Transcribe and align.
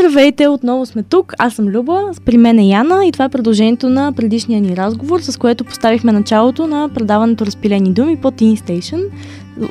Здравейте, 0.00 0.48
отново 0.48 0.86
сме 0.86 1.02
тук. 1.02 1.32
Аз 1.38 1.54
съм 1.54 1.68
Люба, 1.68 2.10
при 2.24 2.36
мен 2.36 2.58
е 2.58 2.68
Яна 2.68 3.06
и 3.06 3.12
това 3.12 3.24
е 3.24 3.28
продължението 3.28 3.88
на 3.88 4.12
предишния 4.12 4.60
ни 4.60 4.76
разговор, 4.76 5.20
с 5.20 5.38
което 5.38 5.64
поставихме 5.64 6.12
началото 6.12 6.66
на 6.66 6.88
предаването 6.88 7.46
Разпилени 7.46 7.92
думи 7.92 8.16
по 8.16 8.30
Teen 8.30 8.60
Station. 8.60 9.04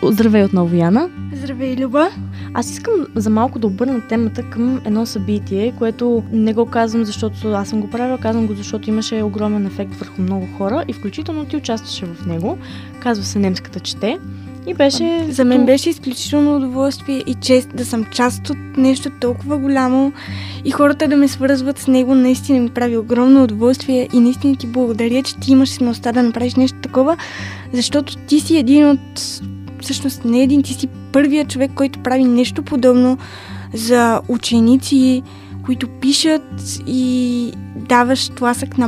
Здравей 0.04 0.44
отново, 0.44 0.76
Яна. 0.76 1.10
Здравей, 1.34 1.76
Люба. 1.76 2.10
Аз 2.54 2.70
искам 2.70 2.94
за 3.16 3.30
малко 3.30 3.60
да 3.60 3.68
обърна 3.68 4.02
темата 4.10 4.44
към 4.44 4.82
едно 4.86 5.06
събитие, 5.06 5.74
което 5.78 6.24
не 6.32 6.54
го 6.54 6.66
казвам, 6.66 7.06
защото 7.06 7.48
аз 7.48 7.70
съм 7.70 7.82
го 7.82 7.90
правила, 7.90 8.18
казвам 8.18 8.48
го, 8.48 8.54
защото 8.54 8.90
имаше 8.90 9.22
огромен 9.24 9.66
ефект 9.66 9.96
върху 9.96 10.22
много 10.22 10.48
хора 10.58 10.84
и 10.88 10.94
включително 10.94 11.46
ти 11.46 11.58
участваше 11.58 12.06
в 12.06 12.26
него. 12.26 12.58
Казва 13.00 13.26
се 13.26 13.40
Немската 13.40 13.80
чете. 13.80 14.18
И 14.68 14.74
беше... 14.74 15.28
За 15.30 15.46
мен 15.46 15.66
беше 15.66 15.90
изключително 15.90 16.56
удоволствие 16.56 17.24
и 17.28 17.34
чест 17.34 17.70
да 17.76 17.86
съм 17.86 18.06
част 18.06 18.50
от 18.50 18.58
нещо 18.78 19.10
толкова 19.20 19.58
голямо 19.58 20.14
и 20.66 20.72
хората 20.72 21.08
да 21.08 21.18
ме 21.18 21.28
свързват 21.28 21.80
с 21.80 21.88
него 21.88 22.16
наистина 22.16 22.60
ми 22.60 22.70
прави 22.70 22.98
огромно 22.98 23.44
удоволствие 23.44 24.08
и 24.14 24.20
наистина 24.20 24.56
ти 24.56 24.68
благодаря, 24.68 25.24
че 25.24 25.40
ти 25.40 25.52
имаш 25.52 25.70
смелостта 25.70 26.12
да 26.12 26.24
направиш 26.24 26.56
нещо 26.56 26.78
такова, 26.82 27.18
защото 27.74 28.18
ти 28.18 28.40
си 28.40 28.58
един 28.58 28.90
от... 28.90 29.42
Всъщност 29.82 30.26
не 30.26 30.44
един, 30.44 30.64
ти 30.64 30.74
си 30.74 30.88
първият 31.12 31.50
човек, 31.50 31.72
който 31.76 32.00
прави 32.00 32.24
нещо 32.24 32.64
подобно 32.64 33.18
за 33.74 34.22
ученици, 34.28 35.24
които 35.66 35.88
пишат 35.88 36.82
и 36.88 37.52
даваш 37.76 38.30
тласък 38.30 38.78
на 38.78 38.88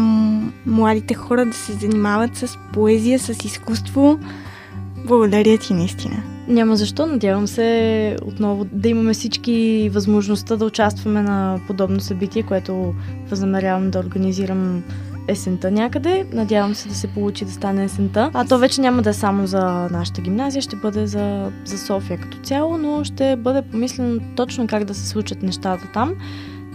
младите 0.66 1.13
хора 1.13 1.45
да 1.45 1.53
се 1.53 1.73
занимават 1.73 2.35
с 2.35 2.58
поезия, 2.73 3.19
с 3.19 3.45
изкуство. 3.45 4.19
Благодаря 5.05 5.57
ти 5.57 5.73
наистина. 5.73 6.23
Няма 6.47 6.75
защо. 6.75 7.05
Надявам 7.05 7.47
се 7.47 8.17
отново 8.25 8.65
да 8.71 8.89
имаме 8.89 9.13
всички 9.13 9.89
възможността 9.93 10.55
да 10.55 10.65
участваме 10.65 11.21
на 11.21 11.59
подобно 11.67 11.99
събитие, 11.99 12.43
което 12.43 12.93
възнамерявам 13.29 13.91
да 13.91 13.99
организирам 13.99 14.83
есента 15.27 15.71
някъде. 15.71 16.25
Надявам 16.33 16.75
се 16.75 16.89
да 16.89 16.95
се 16.95 17.08
получи 17.08 17.45
да 17.45 17.52
стане 17.52 17.83
есента. 17.83 18.31
А 18.33 18.45
то 18.45 18.58
вече 18.58 18.81
няма 18.81 19.02
да 19.02 19.09
е 19.09 19.13
само 19.13 19.47
за 19.47 19.88
нашата 19.91 20.21
гимназия, 20.21 20.61
ще 20.61 20.75
бъде 20.75 21.08
за, 21.08 21.52
за 21.65 21.77
София 21.77 22.17
като 22.17 22.38
цяло, 22.38 22.77
но 22.77 23.03
ще 23.03 23.36
бъде 23.36 23.61
помислено 23.61 24.19
точно 24.36 24.67
как 24.67 24.83
да 24.83 24.93
се 24.93 25.08
случат 25.08 25.43
нещата 25.43 25.88
там. 25.93 26.13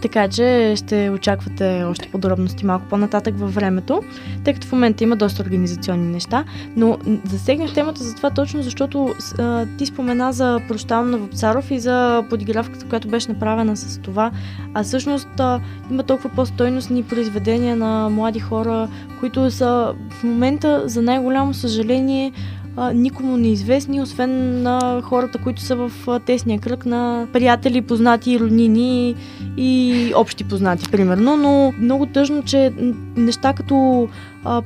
Така 0.01 0.27
че 0.27 0.73
ще 0.75 1.09
очаквате 1.09 1.83
още 1.83 2.09
подробности 2.11 2.65
малко 2.65 2.85
по-нататък 2.89 3.39
във 3.39 3.55
времето, 3.55 4.03
тъй 4.43 4.53
като 4.53 4.67
в 4.67 4.71
момента 4.71 5.03
има 5.03 5.15
доста 5.15 5.43
организационни 5.43 6.07
неща. 6.07 6.45
Но 6.75 6.97
засегнах 7.25 7.73
темата 7.73 8.03
за 8.03 8.15
това 8.15 8.29
точно, 8.29 8.61
защото 8.61 9.15
а, 9.39 9.65
ти 9.77 9.85
спомена 9.85 10.33
за 10.33 10.61
прощално 10.67 11.11
на 11.11 11.17
Вапцаров 11.17 11.71
и 11.71 11.79
за 11.79 12.23
подигравката, 12.29 12.85
която 12.85 13.07
беше 13.07 13.31
направена 13.31 13.77
с 13.77 13.99
това. 14.01 14.31
А 14.73 14.83
всъщност 14.83 15.39
а, 15.39 15.61
има 15.91 16.03
толкова 16.03 16.29
по-стойностни 16.29 17.03
произведения 17.03 17.75
на 17.75 18.09
млади 18.09 18.39
хора, 18.39 18.87
които 19.19 19.51
са 19.51 19.93
в 20.09 20.23
момента, 20.23 20.83
за 20.85 21.01
най-голямо 21.01 21.53
съжаление, 21.53 22.31
а, 22.77 22.93
никому 22.93 23.37
неизвестни, 23.37 24.01
освен 24.01 24.61
на 24.61 25.01
хората, 25.03 25.37
които 25.37 25.61
са 25.61 25.75
в 25.75 25.91
а, 26.07 26.19
тесния 26.19 26.59
кръг 26.59 26.85
на 26.85 27.27
приятели, 27.33 27.81
познати, 27.81 28.39
роднини 28.39 29.15
и 29.57 30.11
общи 30.15 30.43
познати, 30.43 30.91
примерно. 30.91 31.37
Но 31.37 31.73
много 31.79 32.05
тъжно, 32.05 32.43
че 32.43 32.73
неща 33.15 33.53
като 33.53 34.07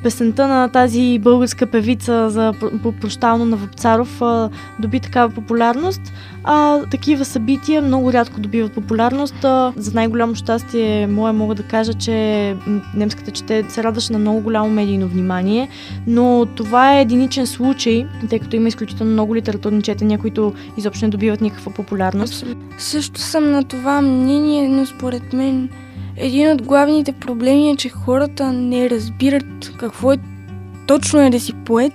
песента 0.03 0.47
на 0.47 0.69
тази 0.69 1.19
българска 1.19 1.65
певица 1.65 2.29
за 2.29 2.53
прощално 3.01 3.45
на 3.45 3.57
Вапцаров 3.57 4.21
доби 4.79 4.99
такава 4.99 5.33
популярност, 5.33 6.01
а 6.43 6.79
такива 6.91 7.25
събития 7.25 7.81
много 7.81 8.13
рядко 8.13 8.39
добиват 8.39 8.73
популярност. 8.73 9.43
А, 9.43 9.73
за 9.75 9.93
най-голямо 9.93 10.35
щастие 10.35 11.07
мое 11.07 11.31
мога 11.31 11.55
да 11.55 11.63
кажа, 11.63 11.93
че 11.93 12.55
немската 12.95 13.31
чете 13.31 13.65
се 13.69 13.83
радваше 13.83 14.13
на 14.13 14.19
много 14.19 14.41
голямо 14.41 14.69
медийно 14.69 15.07
внимание, 15.07 15.69
но 16.07 16.47
това 16.55 16.97
е 16.97 17.01
единичен 17.01 17.47
случай, 17.47 18.05
тъй 18.29 18.39
като 18.39 18.55
има 18.55 18.67
изключително 18.67 19.11
много 19.11 19.35
литературни 19.35 19.81
четения, 19.81 20.19
които 20.19 20.53
изобщо 20.77 21.05
не 21.05 21.09
добиват 21.09 21.41
никаква 21.41 21.73
популярност. 21.73 22.45
Също 22.77 23.19
съм 23.19 23.51
на 23.51 23.63
това 23.63 24.01
мнение, 24.01 24.69
но 24.69 24.85
според 24.85 25.33
мен 25.33 25.69
един 26.21 26.51
от 26.51 26.61
главните 26.61 27.11
проблеми 27.11 27.69
е, 27.69 27.75
че 27.75 27.89
хората 27.89 28.53
не 28.53 28.89
разбират 28.89 29.73
какво 29.77 30.13
е 30.13 30.17
точно 30.87 31.19
е 31.19 31.29
да 31.29 31.39
си 31.39 31.53
поет. 31.53 31.93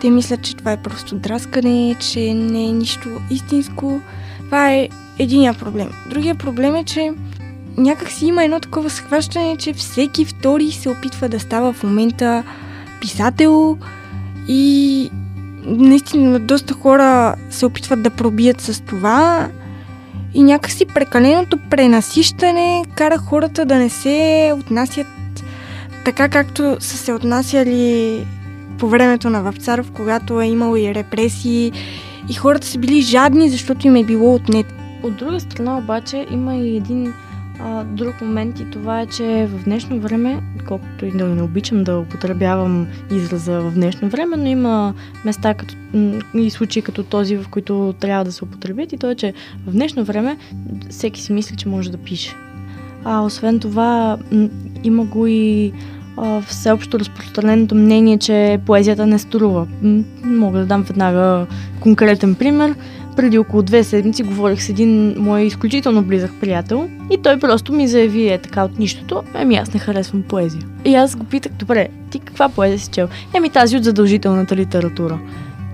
Те 0.00 0.10
мислят, 0.10 0.42
че 0.42 0.56
това 0.56 0.72
е 0.72 0.82
просто 0.82 1.14
драскане, 1.14 1.96
че 2.00 2.34
не 2.34 2.64
е 2.64 2.72
нищо 2.72 3.08
истинско. 3.30 4.00
Това 4.44 4.72
е 4.72 4.88
единия 5.18 5.54
проблем. 5.54 5.90
Другия 6.10 6.34
проблем 6.34 6.74
е, 6.74 6.84
че 6.84 7.12
някак 7.76 8.10
си 8.10 8.26
има 8.26 8.44
едно 8.44 8.60
такова 8.60 8.90
схващане, 8.90 9.56
че 9.56 9.72
всеки 9.72 10.24
втори 10.24 10.70
се 10.70 10.88
опитва 10.88 11.28
да 11.28 11.40
става 11.40 11.72
в 11.72 11.82
момента 11.82 12.44
писател 13.00 13.78
и 14.48 15.10
наистина 15.66 16.38
доста 16.40 16.74
хора 16.74 17.34
се 17.50 17.66
опитват 17.66 18.02
да 18.02 18.10
пробият 18.10 18.60
с 18.60 18.80
това 18.80 19.48
и 20.34 20.42
някакси 20.42 20.86
прекаленото 20.86 21.58
пренасищане 21.70 22.84
кара 22.96 23.18
хората 23.18 23.64
да 23.64 23.76
не 23.76 23.88
се 23.88 24.52
отнасят 24.58 25.06
така 26.04 26.28
както 26.28 26.76
са 26.80 26.96
се 26.96 27.12
отнасяли 27.12 28.26
по 28.78 28.88
времето 28.88 29.30
на 29.30 29.42
Вапцаров, 29.42 29.92
когато 29.92 30.40
е 30.40 30.46
имало 30.46 30.76
и 30.76 30.94
репресии 30.94 31.72
и 32.28 32.34
хората 32.34 32.66
са 32.66 32.78
били 32.78 33.00
жадни, 33.00 33.50
защото 33.50 33.86
им 33.86 33.96
е 33.96 34.04
било 34.04 34.34
отнет. 34.34 34.66
От 35.02 35.16
друга 35.16 35.40
страна 35.40 35.78
обаче 35.78 36.26
има 36.30 36.56
и 36.56 36.76
един 36.76 37.12
а, 37.60 37.84
друг 37.84 38.20
момент 38.20 38.60
и 38.60 38.70
това 38.70 39.00
е, 39.00 39.06
че 39.06 39.48
в 39.50 39.64
днешно 39.64 40.00
време, 40.00 40.42
колкото 40.68 41.06
и 41.06 41.10
да 41.10 41.24
не 41.24 41.42
обичам 41.42 41.84
да 41.84 41.98
употребявам 41.98 42.86
израза 43.10 43.60
в 43.60 43.74
днешно 43.74 44.08
време, 44.08 44.36
но 44.36 44.46
има 44.46 44.94
места 45.24 45.54
като, 45.54 45.74
и 46.34 46.50
случаи 46.50 46.82
като 46.82 47.02
този, 47.02 47.36
в 47.36 47.48
които 47.50 47.94
трябва 48.00 48.24
да 48.24 48.32
се 48.32 48.44
употребят 48.44 48.92
и 48.92 48.98
то 48.98 49.10
е, 49.10 49.14
че 49.14 49.32
в 49.66 49.72
днешно 49.72 50.04
време 50.04 50.36
всеки 50.90 51.20
си 51.20 51.32
мисли, 51.32 51.56
че 51.56 51.68
може 51.68 51.90
да 51.90 51.98
пише. 51.98 52.36
А 53.04 53.20
освен 53.20 53.60
това, 53.60 54.18
има 54.84 55.04
го 55.04 55.26
и 55.26 55.72
всеобщо 56.46 56.98
разпространеното 56.98 57.74
мнение, 57.74 58.18
че 58.18 58.60
поезията 58.66 59.06
не 59.06 59.18
струва. 59.18 59.66
Мога 60.24 60.58
да 60.58 60.66
дам 60.66 60.82
веднага 60.82 61.46
конкретен 61.80 62.34
пример 62.34 62.74
преди 63.16 63.38
около 63.38 63.62
две 63.62 63.84
седмици 63.84 64.22
говорих 64.22 64.62
с 64.62 64.68
един 64.68 65.14
мой 65.18 65.42
изключително 65.42 66.02
близък 66.02 66.30
приятел 66.40 66.88
и 67.10 67.18
той 67.22 67.38
просто 67.38 67.72
ми 67.72 67.88
заяви 67.88 68.28
е 68.28 68.38
така 68.38 68.64
от 68.64 68.78
нищото, 68.78 69.22
еми 69.34 69.56
аз 69.56 69.74
не 69.74 69.80
харесвам 69.80 70.22
поезия. 70.22 70.62
И 70.84 70.94
аз 70.94 71.16
го 71.16 71.24
питах, 71.24 71.52
добре, 71.52 71.88
ти 72.10 72.18
каква 72.18 72.48
поезия 72.48 72.78
си 72.78 72.90
чел? 72.90 73.08
Еми 73.34 73.50
тази 73.50 73.76
от 73.76 73.84
задължителната 73.84 74.56
литература. 74.56 75.18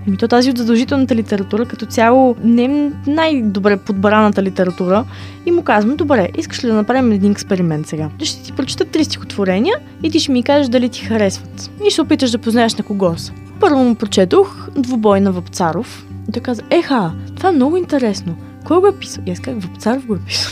Еми 0.07 0.17
то 0.17 0.27
тази 0.27 0.49
от 0.49 0.57
задължителната 0.57 1.15
литература 1.15 1.65
като 1.65 1.85
цяло 1.85 2.35
не 2.43 2.63
е 2.63 2.91
най-добре 3.07 3.77
подбраната 3.77 4.43
литература 4.43 5.05
и 5.45 5.51
му 5.51 5.63
казвам, 5.63 5.95
добре, 5.95 6.29
искаш 6.37 6.63
ли 6.63 6.67
да 6.67 6.73
направим 6.73 7.11
един 7.11 7.31
експеримент 7.31 7.87
сега? 7.87 8.09
Ще 8.23 8.43
ти 8.43 8.51
прочета 8.51 8.85
три 8.85 9.03
стихотворения 9.03 9.75
и 10.03 10.11
ти 10.11 10.19
ще 10.19 10.31
ми 10.31 10.43
кажеш 10.43 10.67
дали 10.67 10.89
ти 10.89 11.05
харесват. 11.05 11.71
И 11.87 11.91
ще 11.91 12.01
опиташ 12.01 12.31
да 12.31 12.37
познаеш 12.37 12.75
на 12.75 12.83
кого 12.83 13.17
са. 13.17 13.33
Първо 13.59 13.83
му 13.83 13.95
прочетох 13.95 14.69
Двубой 14.77 15.21
на 15.21 15.31
Въпцаров, 15.31 16.05
и 16.29 16.31
той 16.31 16.41
каза, 16.41 16.61
еха, 16.69 17.11
това 17.35 17.49
е 17.49 17.51
много 17.51 17.77
интересно. 17.77 18.35
Кой 18.65 18.79
го 18.79 18.87
е 18.87 18.99
писал? 18.99 19.23
И 19.27 19.31
аз 19.31 19.39
казах, 19.39 19.63
Вапцаров 19.63 20.05
го 20.05 20.15
е 20.15 20.19
писал. 20.19 20.51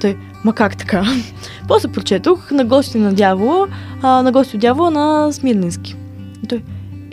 той, 0.00 0.16
ма 0.44 0.52
как 0.52 0.76
така? 0.76 1.04
После 1.68 1.88
прочетох 1.88 2.50
на 2.50 2.64
гости 2.64 2.98
на 2.98 3.12
дявола, 3.12 3.66
а, 4.02 4.22
на 4.22 4.32
гости 4.32 4.56
от 4.56 4.60
дявола 4.60 4.90
на 4.90 5.32
Смирненски. 5.32 5.96
И 6.44 6.46
той, 6.46 6.62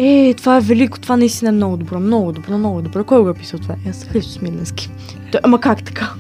е, 0.01 0.34
това 0.34 0.57
е 0.57 0.62
велико, 0.62 1.00
това 1.00 1.17
наистина 1.17 1.50
е 1.50 1.51
много 1.51 1.78
добро, 1.78 2.00
много 2.00 2.31
добро, 2.31 2.57
много 2.57 2.81
добро. 2.81 3.03
Кой 3.03 3.22
го 3.22 3.29
е 3.29 3.34
писал 3.34 3.59
това? 3.59 3.75
Аз 3.89 4.03
Христо 4.03 4.31
Смирненски. 4.31 4.89
Той, 5.31 5.41
ама 5.44 5.59
как 5.59 5.84
така? 5.84 6.13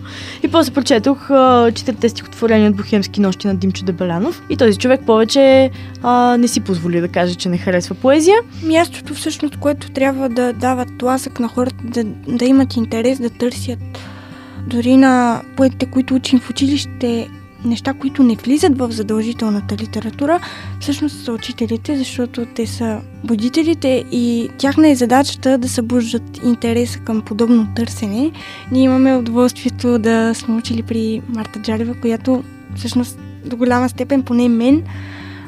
И 0.43 0.47
после 0.47 0.73
прочетох 0.73 1.29
четирите 1.73 2.09
стихотворения 2.09 2.69
от 2.69 2.75
Бухемски 2.75 3.21
нощи 3.21 3.47
на 3.47 3.55
Димчо 3.55 3.85
Дебелянов 3.85 4.41
и 4.49 4.57
този 4.57 4.77
човек 4.77 5.01
повече 5.05 5.71
а, 6.03 6.37
не 6.37 6.47
си 6.47 6.59
позволи 6.59 7.01
да 7.01 7.07
каже, 7.07 7.35
че 7.35 7.49
не 7.49 7.57
харесва 7.57 7.95
поезия. 7.95 8.37
Мястото 8.63 9.13
всъщност, 9.13 9.57
което 9.57 9.91
трябва 9.91 10.29
да 10.29 10.53
дава 10.53 10.85
тласък 10.99 11.39
на 11.39 11.47
хората, 11.47 11.83
да, 11.83 12.03
да 12.27 12.45
имат 12.45 12.75
интерес, 12.75 13.19
да 13.19 13.29
търсят 13.29 13.79
дори 14.67 14.97
на 14.97 15.41
поетите, 15.55 15.85
които 15.85 16.15
учим 16.15 16.39
в 16.39 16.49
училище, 16.49 17.29
неща, 17.65 17.93
които 17.93 18.23
не 18.23 18.35
влизат 18.35 18.77
в 18.77 18.91
задължителната 18.91 19.77
литература, 19.77 20.39
всъщност 20.79 21.25
са 21.25 21.33
учителите, 21.33 21.97
защото 21.97 22.45
те 22.45 22.67
са 22.67 23.01
будителите 23.23 24.03
и 24.11 24.49
тяхна 24.57 24.89
е 24.89 24.95
задачата 24.95 25.57
да 25.57 25.69
събуждат 25.69 26.43
интереса 26.43 26.99
към 26.99 27.21
подобно 27.21 27.67
търсене. 27.75 28.31
Ние 28.71 28.83
имаме 28.83 29.15
удоволствието 29.15 29.99
да 29.99 30.33
сме 30.33 30.55
учили 30.55 30.83
при 30.83 31.21
Марта 31.29 31.59
Джалева, 31.59 31.95
която 32.01 32.43
всъщност 32.75 33.19
до 33.45 33.55
голяма 33.57 33.89
степен, 33.89 34.23
поне 34.23 34.49
мен, 34.49 34.83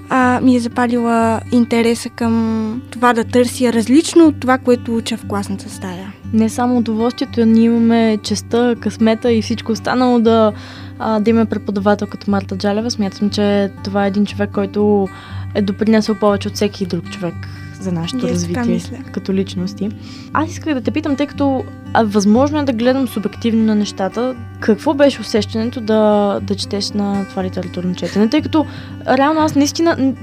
а, 0.09 0.39
ми 0.43 0.55
е 0.55 0.59
запалила 0.59 1.41
интереса 1.51 2.09
към 2.09 2.81
това 2.91 3.13
да 3.13 3.23
търся 3.23 3.73
различно 3.73 4.25
от 4.27 4.39
това, 4.39 4.57
което 4.57 4.95
уча 4.95 5.17
в 5.17 5.27
класната 5.27 5.69
стая. 5.69 6.12
Не 6.33 6.49
само 6.49 6.77
удоволствието, 6.77 7.45
ние 7.45 7.63
имаме 7.63 8.17
честа, 8.23 8.75
късмета 8.79 9.31
и 9.31 9.41
всичко 9.41 9.71
останало 9.71 10.19
да, 10.19 10.53
а, 10.99 11.19
да 11.19 11.29
имаме 11.29 11.45
преподавател 11.45 12.07
като 12.07 12.31
Марта 12.31 12.57
Джалева. 12.57 12.91
Смятам, 12.91 13.29
че 13.29 13.71
това 13.83 14.05
е 14.05 14.07
един 14.07 14.25
човек, 14.25 14.49
който 14.53 15.07
е 15.55 15.61
допринесъл 15.61 16.15
повече 16.15 16.47
от 16.47 16.55
всеки 16.55 16.85
друг 16.85 17.11
човек 17.11 17.35
за 17.83 17.91
нашето 17.91 18.27
Yes, 18.27 18.31
развитие 18.31 19.03
като 19.11 19.33
личности. 19.33 19.89
Аз 20.33 20.51
исках 20.51 20.73
да 20.73 20.81
те 20.81 20.91
питам, 20.91 21.15
тъй 21.15 21.27
като 21.27 21.63
а, 21.93 22.03
възможно 22.03 22.59
е 22.59 22.63
да 22.63 22.73
гледам 22.73 23.07
субективно 23.07 23.63
на 23.63 23.75
нещата, 23.75 24.35
какво 24.59 24.93
беше 24.93 25.21
усещането 25.21 25.81
да, 25.81 26.39
да 26.43 26.55
четеш 26.55 26.91
на 26.91 27.25
това 27.29 27.43
литературно 27.43 27.95
четене? 27.95 28.29
Тъй 28.29 28.41
като 28.41 28.65
реално 29.07 29.39
аз 29.39 29.55
наистина 29.55 30.13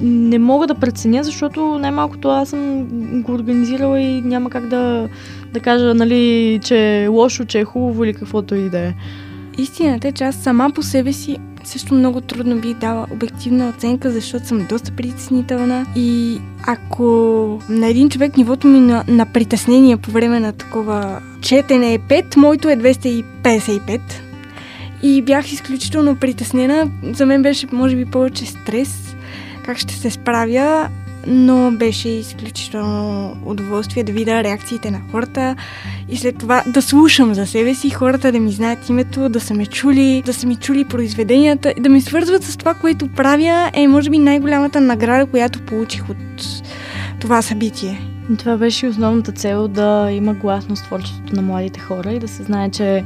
не 0.00 0.38
мога 0.38 0.66
да 0.66 0.74
преценя, 0.74 1.24
защото 1.24 1.78
най-малкото 1.78 2.28
аз 2.28 2.48
съм 2.48 2.84
го 3.22 3.32
организирала 3.32 4.00
и 4.00 4.22
няма 4.22 4.50
как 4.50 4.68
да, 4.68 5.08
да 5.52 5.60
кажа, 5.60 5.94
нали, 5.94 6.60
че 6.64 7.02
е 7.02 7.08
лошо, 7.08 7.44
че 7.44 7.60
е 7.60 7.64
хубаво 7.64 8.04
или 8.04 8.14
каквото 8.14 8.54
и 8.54 8.70
да 8.70 8.78
е. 8.78 8.94
Истината 9.58 10.08
е, 10.08 10.12
че 10.12 10.24
аз 10.24 10.34
сама 10.34 10.70
по 10.74 10.82
себе 10.82 11.12
си 11.12 11.38
също 11.64 11.94
много 11.94 12.20
трудно 12.20 12.60
бих 12.60 12.74
дала 12.74 13.06
обективна 13.10 13.68
оценка, 13.68 14.10
защото 14.10 14.46
съм 14.46 14.66
доста 14.68 14.92
притеснителна. 14.92 15.86
И 15.96 16.38
ако 16.66 17.04
на 17.68 17.86
един 17.86 18.08
човек 18.08 18.36
нивото 18.36 18.66
ми 18.66 18.80
на, 18.80 19.04
на 19.08 19.26
притеснение 19.26 19.96
по 19.96 20.10
време 20.10 20.40
на 20.40 20.52
такова 20.52 21.20
четене 21.40 21.94
е 21.94 21.98
5, 21.98 22.36
моето 22.36 22.68
е 22.68 22.76
255 22.76 24.00
и 25.02 25.22
бях 25.22 25.52
изключително 25.52 26.16
притеснена. 26.16 26.90
За 27.12 27.26
мен 27.26 27.42
беше, 27.42 27.66
може 27.72 27.96
би, 27.96 28.04
повече 28.04 28.46
стрес, 28.46 29.16
как 29.64 29.78
ще 29.78 29.94
се 29.94 30.10
справя, 30.10 30.88
но 31.26 31.70
беше 31.70 32.08
изключително 32.08 33.36
удоволствие 33.44 34.04
да 34.04 34.12
видя 34.12 34.44
реакциите 34.44 34.90
на 34.90 35.00
хората 35.12 35.56
и 36.08 36.16
след 36.16 36.38
това 36.38 36.62
да 36.66 36.82
слушам 36.82 37.34
за 37.34 37.46
себе 37.46 37.74
си, 37.74 37.90
хората 37.90 38.32
да 38.32 38.40
ми 38.40 38.52
знаят 38.52 38.88
името, 38.88 39.28
да 39.28 39.40
са 39.40 39.54
ме 39.54 39.66
чули, 39.66 40.22
да 40.26 40.34
са 40.34 40.46
ми 40.46 40.56
чули 40.56 40.84
произведенията, 40.84 41.74
да 41.80 41.88
ми 41.88 42.00
свързват 42.00 42.44
с 42.44 42.56
това, 42.56 42.74
което 42.74 43.08
правя, 43.08 43.70
е 43.74 43.88
може 43.88 44.10
би 44.10 44.18
най-голямата 44.18 44.80
награда, 44.80 45.26
която 45.26 45.60
получих 45.60 46.10
от 46.10 46.16
това 47.20 47.42
събитие. 47.42 48.00
Това 48.38 48.56
беше 48.56 48.86
основната 48.86 49.32
цел 49.32 49.68
да 49.68 50.08
има 50.12 50.34
гласност 50.34 50.84
творчеството 50.84 51.36
на 51.36 51.42
младите 51.42 51.80
хора 51.80 52.12
и 52.12 52.18
да 52.18 52.28
се 52.28 52.42
знае, 52.42 52.70
че 52.70 53.04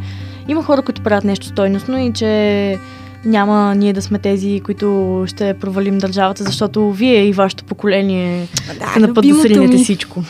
има 0.49 0.63
хора, 0.63 0.83
които 0.83 1.03
правят 1.03 1.25
нещо 1.25 1.47
стойностно 1.47 1.99
и 1.99 2.13
че 2.13 2.79
няма 3.25 3.75
ние 3.75 3.93
да 3.93 4.03
сме 4.03 4.19
тези, 4.19 4.61
които 4.65 5.25
ще 5.27 5.55
провалим 5.55 5.99
държавата, 5.99 6.45
защото 6.45 6.93
вие 6.93 7.25
и 7.25 7.33
вашето 7.33 7.65
поколение 7.65 8.49
да, 8.81 8.87
сте 8.87 9.01
на 9.01 9.15
път 9.15 9.29
да 9.29 9.35
сринете 9.35 9.77
всичко. 9.77 10.23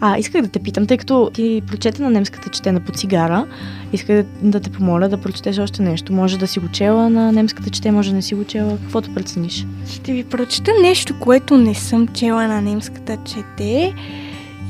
А, 0.00 0.18
исках 0.18 0.42
да 0.42 0.48
те 0.48 0.58
питам, 0.58 0.86
тъй 0.86 0.96
като 0.96 1.30
ти 1.34 1.62
прочете 1.66 2.02
на 2.02 2.10
немската 2.10 2.48
четена 2.48 2.80
по 2.80 2.92
цигара, 2.92 3.46
исках 3.92 4.16
да, 4.16 4.24
да 4.42 4.60
те 4.60 4.70
помоля 4.70 5.08
да 5.08 5.16
прочетеш 5.16 5.58
още 5.58 5.82
нещо. 5.82 6.12
Може 6.12 6.38
да 6.38 6.46
си 6.46 6.58
го 6.58 6.68
чела 6.68 7.10
на 7.10 7.32
немската 7.32 7.70
чете, 7.70 7.90
може 7.90 8.10
да 8.10 8.16
не 8.16 8.22
си 8.22 8.34
го 8.34 8.44
чела, 8.44 8.78
каквото 8.82 9.14
прецениш. 9.14 9.66
Ще 9.90 10.12
ви 10.12 10.24
прочета 10.24 10.70
нещо, 10.82 11.14
което 11.20 11.56
не 11.56 11.74
съм 11.74 12.08
чела 12.08 12.48
на 12.48 12.62
немската 12.62 13.18
чете 13.24 13.94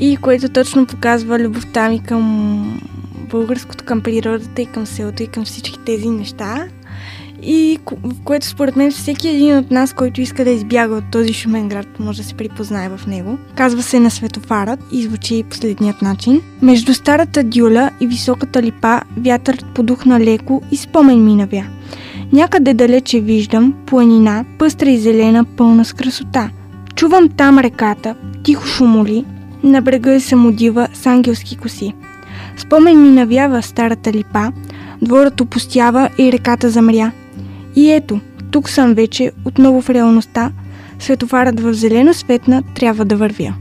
и 0.00 0.16
което 0.16 0.48
точно 0.48 0.86
показва 0.86 1.38
любовта 1.38 1.88
ми 1.88 2.02
към 2.02 2.80
българското, 3.30 3.84
към 3.84 4.00
природата 4.00 4.62
и 4.62 4.66
към 4.66 4.86
селото 4.86 5.22
и 5.22 5.26
към 5.26 5.44
всички 5.44 5.78
тези 5.86 6.08
неща 6.08 6.66
и 7.42 7.78
което 8.24 8.46
според 8.46 8.76
мен 8.76 8.90
всеки 8.90 9.28
един 9.28 9.58
от 9.58 9.70
нас, 9.70 9.92
който 9.92 10.20
иска 10.20 10.44
да 10.44 10.50
избяга 10.50 10.94
от 10.94 11.04
този 11.12 11.32
шумен 11.32 11.68
град, 11.68 11.86
може 12.00 12.22
да 12.22 12.28
се 12.28 12.34
припознае 12.34 12.88
в 12.88 13.06
него. 13.06 13.38
Казва 13.54 13.82
се 13.82 14.00
на 14.00 14.10
светофарът 14.10 14.80
и 14.92 15.02
звучи 15.02 15.44
последният 15.50 16.02
начин. 16.02 16.40
Между 16.62 16.94
старата 16.94 17.44
дюля 17.44 17.90
и 18.00 18.06
високата 18.06 18.62
липа 18.62 19.00
вятърът 19.16 19.64
подухна 19.74 20.20
леко 20.20 20.62
и 20.70 20.76
спомен 20.76 21.24
ми 21.24 21.34
навя. 21.34 21.64
Някъде 22.32 22.74
далече 22.74 23.20
виждам 23.20 23.74
планина, 23.86 24.44
пъстра 24.58 24.90
и 24.90 24.98
зелена, 24.98 25.44
пълна 25.44 25.84
с 25.84 25.92
красота. 25.92 26.50
Чувам 26.94 27.28
там 27.28 27.58
реката, 27.58 28.14
тихо 28.42 28.66
шумоли, 28.66 29.24
на 29.62 29.82
брега 29.82 30.14
е 30.14 30.20
самодива 30.20 30.88
с 30.94 31.06
ангелски 31.06 31.56
коси. 31.56 31.94
Спомен 32.56 33.02
ми 33.02 33.10
навява 33.10 33.62
старата 33.62 34.12
липа, 34.12 34.52
дворът 35.02 35.40
опустява 35.40 36.10
и 36.18 36.32
реката 36.32 36.70
замря. 36.70 37.12
И 37.76 37.90
ето, 37.90 38.20
тук 38.50 38.68
съм 38.68 38.94
вече, 38.94 39.32
отново 39.44 39.82
в 39.82 39.90
реалността. 39.90 40.52
Светофарът 40.98 41.60
в 41.60 41.74
зелено 41.74 42.14
светна 42.14 42.62
трябва 42.74 43.04
да 43.04 43.16
вървя. 43.16 43.54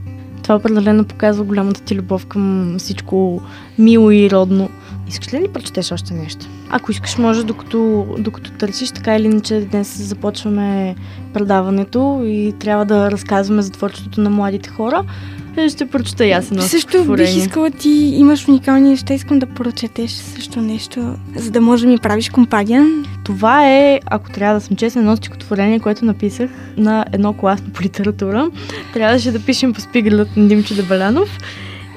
Това 0.44 0.56
определено 0.56 1.06
показва 1.06 1.44
голямата 1.44 1.82
ти 1.82 1.96
любов 1.96 2.26
към 2.26 2.76
всичко 2.80 3.42
мило 3.80 4.12
и 4.12 4.32
родно. 4.32 4.70
Искаш 5.08 5.34
ли 5.34 5.38
да 5.38 5.44
ни 5.44 5.48
прочетеш 5.48 5.92
още 5.92 6.14
нещо? 6.14 6.46
Ако 6.70 6.92
искаш, 6.92 7.18
може 7.18 7.44
докато, 7.44 8.08
докато 8.20 8.52
търсиш, 8.52 8.92
така 8.92 9.16
или 9.16 9.26
иначе 9.26 9.68
днес 9.72 10.02
започваме 10.02 10.96
предаването 11.34 12.22
и 12.26 12.54
трябва 12.60 12.86
да 12.86 13.12
разказваме 13.12 13.62
за 13.62 13.72
творчеството 13.72 14.22
на 14.22 14.30
младите 14.30 14.70
хора. 14.70 15.04
Е, 15.58 15.70
ще 15.70 15.86
прочета 15.86 16.26
и 16.26 16.32
аз 16.32 16.52
едно 16.52 16.64
Също 16.64 17.16
бих 17.16 17.36
искала 17.36 17.72
ти 17.72 17.90
имаш 17.90 18.48
уникални 18.48 18.90
неща, 18.90 19.14
искам 19.14 19.40
да 19.40 19.46
прочетеш 19.46 20.12
също 20.12 20.62
нещо, 20.62 21.16
за 21.36 21.52
да 21.52 21.62
може 21.62 21.86
да 21.86 21.92
ми 21.92 21.98
правиш 21.98 22.30
компания. 22.30 22.88
Това 23.26 23.70
е, 23.70 24.00
ако 24.06 24.32
трябва 24.32 24.56
да 24.56 24.62
съм 24.62 24.78
честна, 24.78 25.02
едно 25.02 25.16
стихотворение, 25.16 25.80
което 25.80 26.06
написах 26.06 26.50
на 26.78 27.06
едно 27.12 27.34
класно 27.34 27.70
по 27.74 27.82
литература. 27.82 28.52
Трябваше 28.94 29.32
да 29.32 29.40
пишем 29.40 29.74
по 29.74 29.82
спигълът 29.82 30.38
на 30.38 30.48
Димчо 30.48 30.76
Дебалянов. 30.76 31.40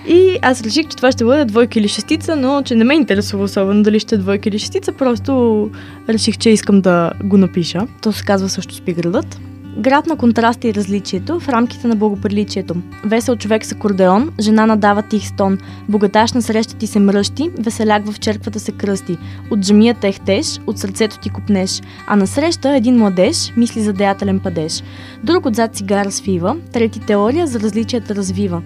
И 0.08 0.38
аз 0.42 0.62
реших, 0.62 0.88
че 0.88 0.96
това 0.96 1.12
ще 1.12 1.24
бъде 1.24 1.44
двойка 1.44 1.78
или 1.78 1.88
шестица, 1.88 2.36
но 2.36 2.62
че 2.62 2.74
не 2.74 2.84
ме 2.84 2.94
интересува 2.94 3.44
особено 3.44 3.82
дали 3.82 4.00
ще 4.00 4.14
е 4.14 4.18
двойка 4.18 4.48
или 4.48 4.58
шестица, 4.58 4.92
просто 4.92 5.70
реших, 6.08 6.38
че 6.38 6.50
искам 6.50 6.80
да 6.80 7.12
го 7.24 7.36
напиша. 7.36 7.86
То 8.02 8.12
се 8.12 8.24
казва 8.24 8.48
също 8.48 8.74
Спиградът. 8.74 9.40
Град 9.78 10.06
на 10.06 10.16
контраста 10.16 10.68
и 10.68 10.74
различието 10.74 11.40
в 11.40 11.48
рамките 11.48 11.86
на 11.86 11.96
благоприличието. 11.96 12.74
Весел 13.04 13.36
човек 13.36 13.64
с 13.64 13.72
акордеон, 13.72 14.32
жена 14.40 14.66
надава 14.66 15.02
тих 15.02 15.26
стон, 15.26 15.58
богаташ 15.88 16.32
на 16.32 16.42
среща 16.42 16.76
ти 16.76 16.86
се 16.86 17.00
мръщи, 17.00 17.50
веселяк 17.58 18.10
в 18.10 18.18
черквата 18.18 18.60
се 18.60 18.72
кръсти. 18.72 19.18
От 19.50 19.60
джамията 19.60 20.08
ехтеш, 20.08 20.60
от 20.66 20.78
сърцето 20.78 21.18
ти 21.18 21.30
купнеш, 21.30 21.82
а 22.06 22.16
насреща 22.16 22.76
един 22.76 22.98
младеж 22.98 23.52
мисли 23.56 23.80
за 23.80 23.92
деятелен 23.92 24.40
падеж. 24.40 24.82
Друг 25.24 25.46
отзад 25.46 25.76
цигара 25.76 26.10
свива, 26.10 26.56
трети 26.72 27.00
теория 27.00 27.46
за 27.46 27.60
различията 27.60 28.14
развива. 28.14 28.62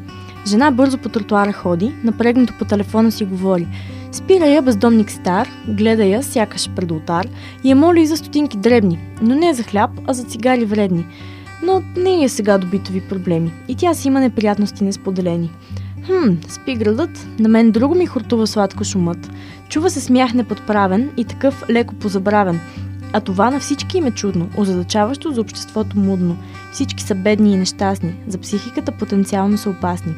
Жена 0.46 0.70
бързо 0.70 0.98
по 0.98 1.08
тротуара 1.08 1.52
ходи, 1.52 1.92
напрегнато 2.04 2.54
по 2.58 2.64
телефона 2.64 3.12
си 3.12 3.24
говори. 3.24 3.68
Спира 4.12 4.46
я 4.46 4.62
бездомник 4.62 5.10
стар, 5.10 5.48
гледа 5.68 6.04
я, 6.04 6.22
сякаш 6.22 6.70
пред 6.76 6.90
ултар 6.90 7.28
и 7.64 7.70
я 7.70 7.76
моли 7.76 8.06
за 8.06 8.16
стотинки 8.16 8.56
дребни, 8.56 8.98
но 9.22 9.34
не 9.34 9.54
за 9.54 9.62
хляб, 9.62 9.90
а 10.06 10.12
за 10.12 10.24
цигари 10.24 10.64
вредни. 10.64 11.06
Но 11.64 11.82
не 11.96 12.24
е 12.24 12.28
сега 12.28 12.58
до 12.58 12.66
битови 12.66 13.00
проблеми 13.00 13.52
и 13.68 13.74
тя 13.74 13.94
си 13.94 14.08
има 14.08 14.20
неприятности 14.20 14.84
несподелени. 14.84 15.50
Хм, 16.06 16.30
спи 16.48 16.74
градът, 16.74 17.26
на 17.38 17.48
мен 17.48 17.70
друго 17.70 17.94
ми 17.94 18.06
хортува 18.06 18.46
сладко 18.46 18.84
шумът. 18.84 19.30
Чува 19.68 19.90
се 19.90 20.00
смях 20.00 20.34
неподправен 20.34 21.10
и 21.16 21.24
такъв 21.24 21.64
леко 21.70 21.94
позабравен. 21.94 22.60
А 23.12 23.20
това 23.20 23.50
на 23.50 23.60
всички 23.60 23.98
им 23.98 24.06
е 24.06 24.10
чудно, 24.10 24.48
озадачаващо 24.56 25.30
за 25.30 25.40
обществото 25.40 25.98
мудно. 25.98 26.36
Всички 26.72 27.02
са 27.02 27.14
бедни 27.14 27.52
и 27.52 27.56
нещастни, 27.56 28.14
за 28.28 28.38
психиката 28.38 28.92
потенциално 28.92 29.58
са 29.58 29.70
опасни. 29.70 30.12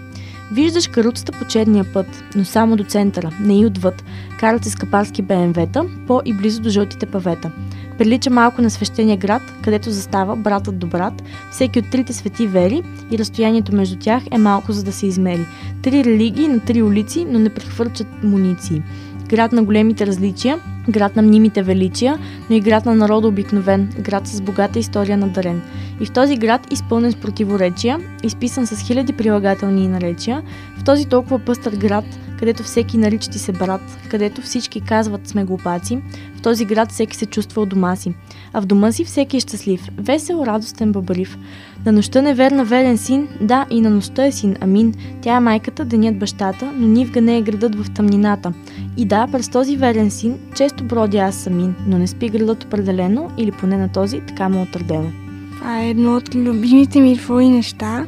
Виждаш 0.52 0.88
каруцата 0.88 1.32
по 1.32 1.44
черния 1.44 1.84
път, 1.92 2.24
но 2.36 2.44
само 2.44 2.76
до 2.76 2.84
центъра, 2.84 3.30
не 3.40 3.60
и 3.60 3.66
отвъд. 3.66 4.04
Карат 4.40 4.64
се 4.64 4.70
скъпарски 4.70 5.22
БМВ-та, 5.22 5.84
по 6.06 6.20
и 6.24 6.32
близо 6.32 6.62
до 6.62 6.70
жълтите 6.70 7.06
павета. 7.06 7.50
Прилича 7.98 8.30
малко 8.30 8.62
на 8.62 8.70
свещения 8.70 9.16
град, 9.16 9.42
където 9.62 9.90
застава 9.90 10.36
братът 10.36 10.78
до 10.78 10.86
брат, 10.86 11.22
всеки 11.50 11.78
от 11.78 11.90
трите 11.90 12.12
свети 12.12 12.46
вери 12.46 12.82
и 13.10 13.18
разстоянието 13.18 13.74
между 13.74 13.96
тях 13.96 14.22
е 14.30 14.38
малко 14.38 14.72
за 14.72 14.84
да 14.84 14.92
се 14.92 15.06
измери. 15.06 15.46
Три 15.82 16.04
религии 16.04 16.48
на 16.48 16.60
три 16.60 16.82
улици, 16.82 17.26
но 17.28 17.38
не 17.38 17.48
прехвърчат 17.48 18.06
муниции. 18.22 18.82
Град 19.28 19.52
на 19.52 19.62
големите 19.62 20.06
различия, 20.06 20.58
град 20.88 21.16
на 21.16 21.22
мнимите 21.22 21.62
величия, 21.62 22.18
но 22.50 22.56
и 22.56 22.60
град 22.60 22.86
на 22.86 22.94
народа 22.94 23.28
обикновен, 23.28 23.88
град 24.00 24.26
с 24.26 24.40
богата 24.40 24.78
история 24.78 25.16
на 25.16 25.28
дарен. 25.28 25.62
И 26.00 26.06
в 26.06 26.10
този 26.10 26.36
град, 26.36 26.72
изпълнен 26.72 27.12
с 27.12 27.16
противоречия, 27.16 27.98
изписан 28.22 28.66
с 28.66 28.80
хиляди 28.86 29.12
прилагателни 29.12 29.88
наречия, 29.88 30.42
в 30.78 30.84
този 30.84 31.08
толкова 31.08 31.38
пъстър 31.38 31.76
град, 31.76 32.04
където 32.44 32.62
всеки 32.62 32.98
нарича 32.98 33.30
ти 33.30 33.38
се 33.38 33.52
брат, 33.52 33.80
където 34.10 34.42
всички 34.42 34.80
казват 34.80 35.28
сме 35.28 35.44
глупаци, 35.44 35.98
в 36.36 36.40
този 36.42 36.64
град 36.64 36.92
всеки 36.92 37.16
се 37.16 37.26
чувства 37.26 37.62
у 37.62 37.66
дома 37.66 37.96
си. 37.96 38.14
А 38.52 38.60
в 38.60 38.66
дома 38.66 38.92
си 38.92 39.04
всеки 39.04 39.36
е 39.36 39.40
щастлив, 39.40 39.88
весел, 39.98 40.44
радостен, 40.46 40.92
бъбрив. 40.92 41.38
На 41.86 41.92
нощта 41.92 42.22
неверна 42.22 42.64
верен 42.64 42.98
син, 42.98 43.28
да, 43.40 43.66
и 43.70 43.80
на 43.80 43.90
нощта 43.90 44.26
е 44.26 44.32
син, 44.32 44.56
амин. 44.60 44.94
Тя 45.20 45.36
е 45.36 45.40
майката, 45.40 45.84
денят 45.84 46.18
бащата, 46.18 46.72
но 46.76 46.86
нивга 46.86 47.20
не 47.20 47.38
е 47.38 47.42
градът 47.42 47.74
в 47.74 47.94
тъмнината. 47.94 48.52
И 48.96 49.04
да, 49.04 49.28
през 49.32 49.48
този 49.48 49.76
верен 49.76 50.10
син 50.10 50.38
често 50.54 50.84
бродя 50.84 51.18
аз 51.18 51.34
самин, 51.34 51.74
но 51.86 51.98
не 51.98 52.06
спи 52.06 52.28
градът 52.28 52.64
определено 52.64 53.30
или 53.38 53.52
поне 53.52 53.76
на 53.76 53.88
този 53.88 54.20
така 54.20 54.48
му 54.48 54.58
е 54.58 54.62
отредено. 54.62 55.10
Това 55.56 55.82
е 55.82 55.90
едно 55.90 56.16
от 56.16 56.34
любимите 56.34 57.00
ми 57.00 57.16
твои 57.16 57.48
неща. 57.48 58.06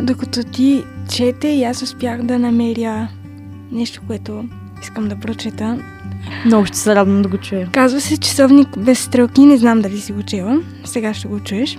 Докато 0.00 0.44
ти 0.44 0.84
чете 1.08 1.48
и 1.48 1.64
аз 1.64 1.82
успях 1.82 2.22
да 2.22 2.38
намеря 2.38 3.08
нещо, 3.72 4.00
което 4.06 4.44
искам 4.82 5.08
да 5.08 5.16
прочета. 5.16 5.78
Много 6.46 6.66
ще 6.66 6.78
се 6.78 6.94
радвам 6.94 7.22
да 7.22 7.28
го 7.28 7.38
чуя. 7.38 7.68
Казва 7.72 8.00
се 8.00 8.16
часовник 8.16 8.78
без 8.78 8.98
стрелки, 9.00 9.46
не 9.46 9.56
знам 9.56 9.80
дали 9.80 9.98
си 9.98 10.12
го 10.12 10.22
чела. 10.22 10.60
Сега 10.84 11.14
ще 11.14 11.28
го 11.28 11.40
чуеш. 11.40 11.78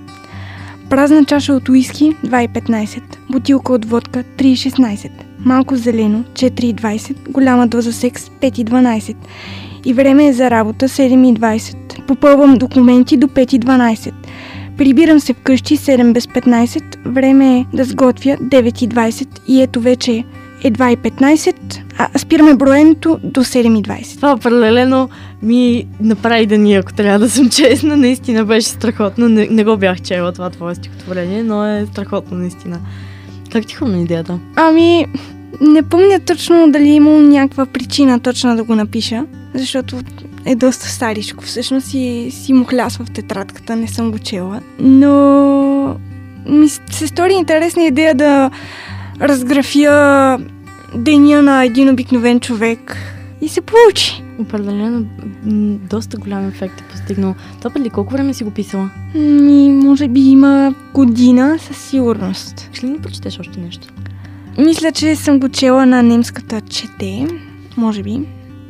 Празна 0.89 1.25
чаша 1.25 1.53
от 1.53 1.69
уиски 1.69 2.15
2,15. 2.25 3.01
Бутилка 3.29 3.73
от 3.73 3.85
водка 3.85 4.23
3,16. 4.37 5.09
Малко 5.39 5.75
зелено 5.75 6.23
4,20. 6.33 7.29
Голяма 7.29 7.67
доза 7.67 7.93
секс 7.93 8.29
5,12. 8.29 9.15
И 9.85 9.93
време 9.93 10.27
е 10.27 10.33
за 10.33 10.51
работа 10.51 10.89
7,20. 10.89 12.05
Попълвам 12.07 12.55
документи 12.55 13.17
до 13.17 13.27
5,12. 13.27 14.13
Прибирам 14.77 15.19
се 15.19 15.33
вкъщи 15.33 15.77
7 15.77 16.13
без 16.13 16.27
15. 16.27 16.83
Време 17.05 17.59
е 17.59 17.65
да 17.73 17.83
сготвя 17.83 18.37
9,20. 18.37 19.27
И 19.47 19.61
ето 19.61 19.81
вече 19.81 20.11
е 20.11 20.23
2,15. 20.69 21.81
А 21.97 22.19
спираме 22.19 22.55
броенето 22.55 23.19
до 23.23 23.43
7,20. 23.43 24.15
Това 24.15 24.33
определено 24.33 25.09
ми 25.41 25.87
направи 26.01 26.45
да 26.45 26.57
ни, 26.57 26.75
ако 26.75 26.93
трябва 26.93 27.19
да 27.19 27.29
съм 27.29 27.49
честна. 27.49 27.97
Наистина 27.97 28.45
беше 28.45 28.67
страхотно. 28.67 29.29
Не, 29.29 29.47
не 29.51 29.63
го 29.63 29.77
бях 29.77 30.01
чела 30.01 30.31
това 30.31 30.49
твое 30.49 30.75
стихотворение, 30.75 31.43
но 31.43 31.65
е 31.65 31.85
страхотно 31.91 32.37
наистина. 32.37 32.79
Как 33.51 33.65
ти 33.65 33.75
хрумна 33.75 34.01
идеята? 34.01 34.39
Ами, 34.55 35.05
не 35.61 35.83
помня 35.83 36.19
точно 36.19 36.71
дали 36.71 36.89
е 36.89 36.95
имало 36.95 37.21
някаква 37.21 37.65
причина 37.65 38.19
точно 38.19 38.55
да 38.55 38.63
го 38.63 38.75
напиша, 38.75 39.25
защото 39.53 39.99
е 40.45 40.55
доста 40.55 40.87
старичко. 40.87 41.43
Всъщност 41.43 41.87
си, 41.87 42.27
си 42.31 42.53
му 42.53 42.65
хлясва 42.65 43.05
в 43.05 43.11
тетрадката, 43.11 43.75
не 43.75 43.87
съм 43.87 44.11
го 44.11 44.19
чела. 44.19 44.61
Но 44.79 45.95
ми 46.49 46.69
се 46.69 47.07
стори 47.07 47.33
интересна 47.33 47.83
идея 47.83 48.15
да 48.15 48.51
разграфя 49.21 50.39
деня 50.95 51.41
на 51.41 51.63
един 51.63 51.89
обикновен 51.89 52.39
човек. 52.39 52.97
И 53.41 53.47
се 53.47 53.61
получи. 53.61 54.23
Определено 54.39 55.05
доста 55.89 56.17
голям 56.17 56.47
ефект 56.47 56.81
е 56.81 56.83
постигнал. 56.83 57.35
Това 57.61 57.79
ли 57.79 57.89
колко 57.89 58.13
време 58.13 58.33
си 58.33 58.43
го 58.43 58.51
писала? 58.51 58.89
Ми, 59.15 59.69
може 59.69 60.07
би 60.07 60.19
има 60.19 60.75
година 60.93 61.57
със 61.59 61.77
сигурност. 61.77 62.69
Ще 62.73 62.85
ли 62.85 62.89
ни 62.89 62.99
прочетеш 62.99 63.39
още 63.39 63.59
нещо? 63.59 63.87
Мисля, 64.57 64.91
че 64.91 65.15
съм 65.15 65.39
го 65.39 65.49
чела 65.49 65.85
на 65.85 66.03
немската 66.03 66.61
чете, 66.61 67.27
може 67.77 68.03
би. 68.03 68.19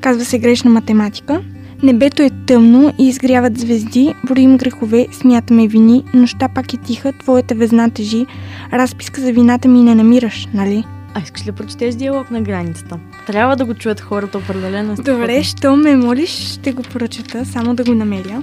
Казва 0.02 0.26
се 0.26 0.40
грешна 0.40 0.72
математика. 0.72 1.42
Небето 1.84 2.24
е 2.24 2.30
тъмно 2.30 2.94
и 3.00 3.08
изгряват 3.08 3.58
звезди, 3.58 4.14
броим 4.28 4.58
грехове, 4.58 5.08
смятаме 5.12 5.68
вини, 5.68 6.04
нощта 6.14 6.48
пак 6.48 6.74
е 6.74 6.78
тиха, 6.78 7.14
твоята 7.14 7.56
везна 7.56 7.90
тежи, 7.90 8.26
разписка 8.74 9.22
за 9.22 9.32
вината 9.34 9.68
ми 9.68 9.84
не 9.84 9.96
намираш, 9.96 10.48
нали? 10.54 10.84
А 11.14 11.20
искаш 11.20 11.48
ли 11.48 11.52
прочетеш 11.52 11.96
диалог 11.96 12.32
на 12.32 12.42
границата? 12.42 13.00
Трябва 13.28 13.56
да 13.56 13.66
го 13.66 13.74
чуят 13.74 14.00
хората 14.00 14.38
определено. 14.38 14.96
Добре, 14.96 15.44
що 15.44 15.76
ме 15.76 15.96
молиш, 15.96 16.54
ще 16.54 16.72
го 16.72 16.82
прочета, 16.82 17.46
само 17.46 17.76
да 17.76 17.84
го 17.84 17.94
намеря. 17.94 18.42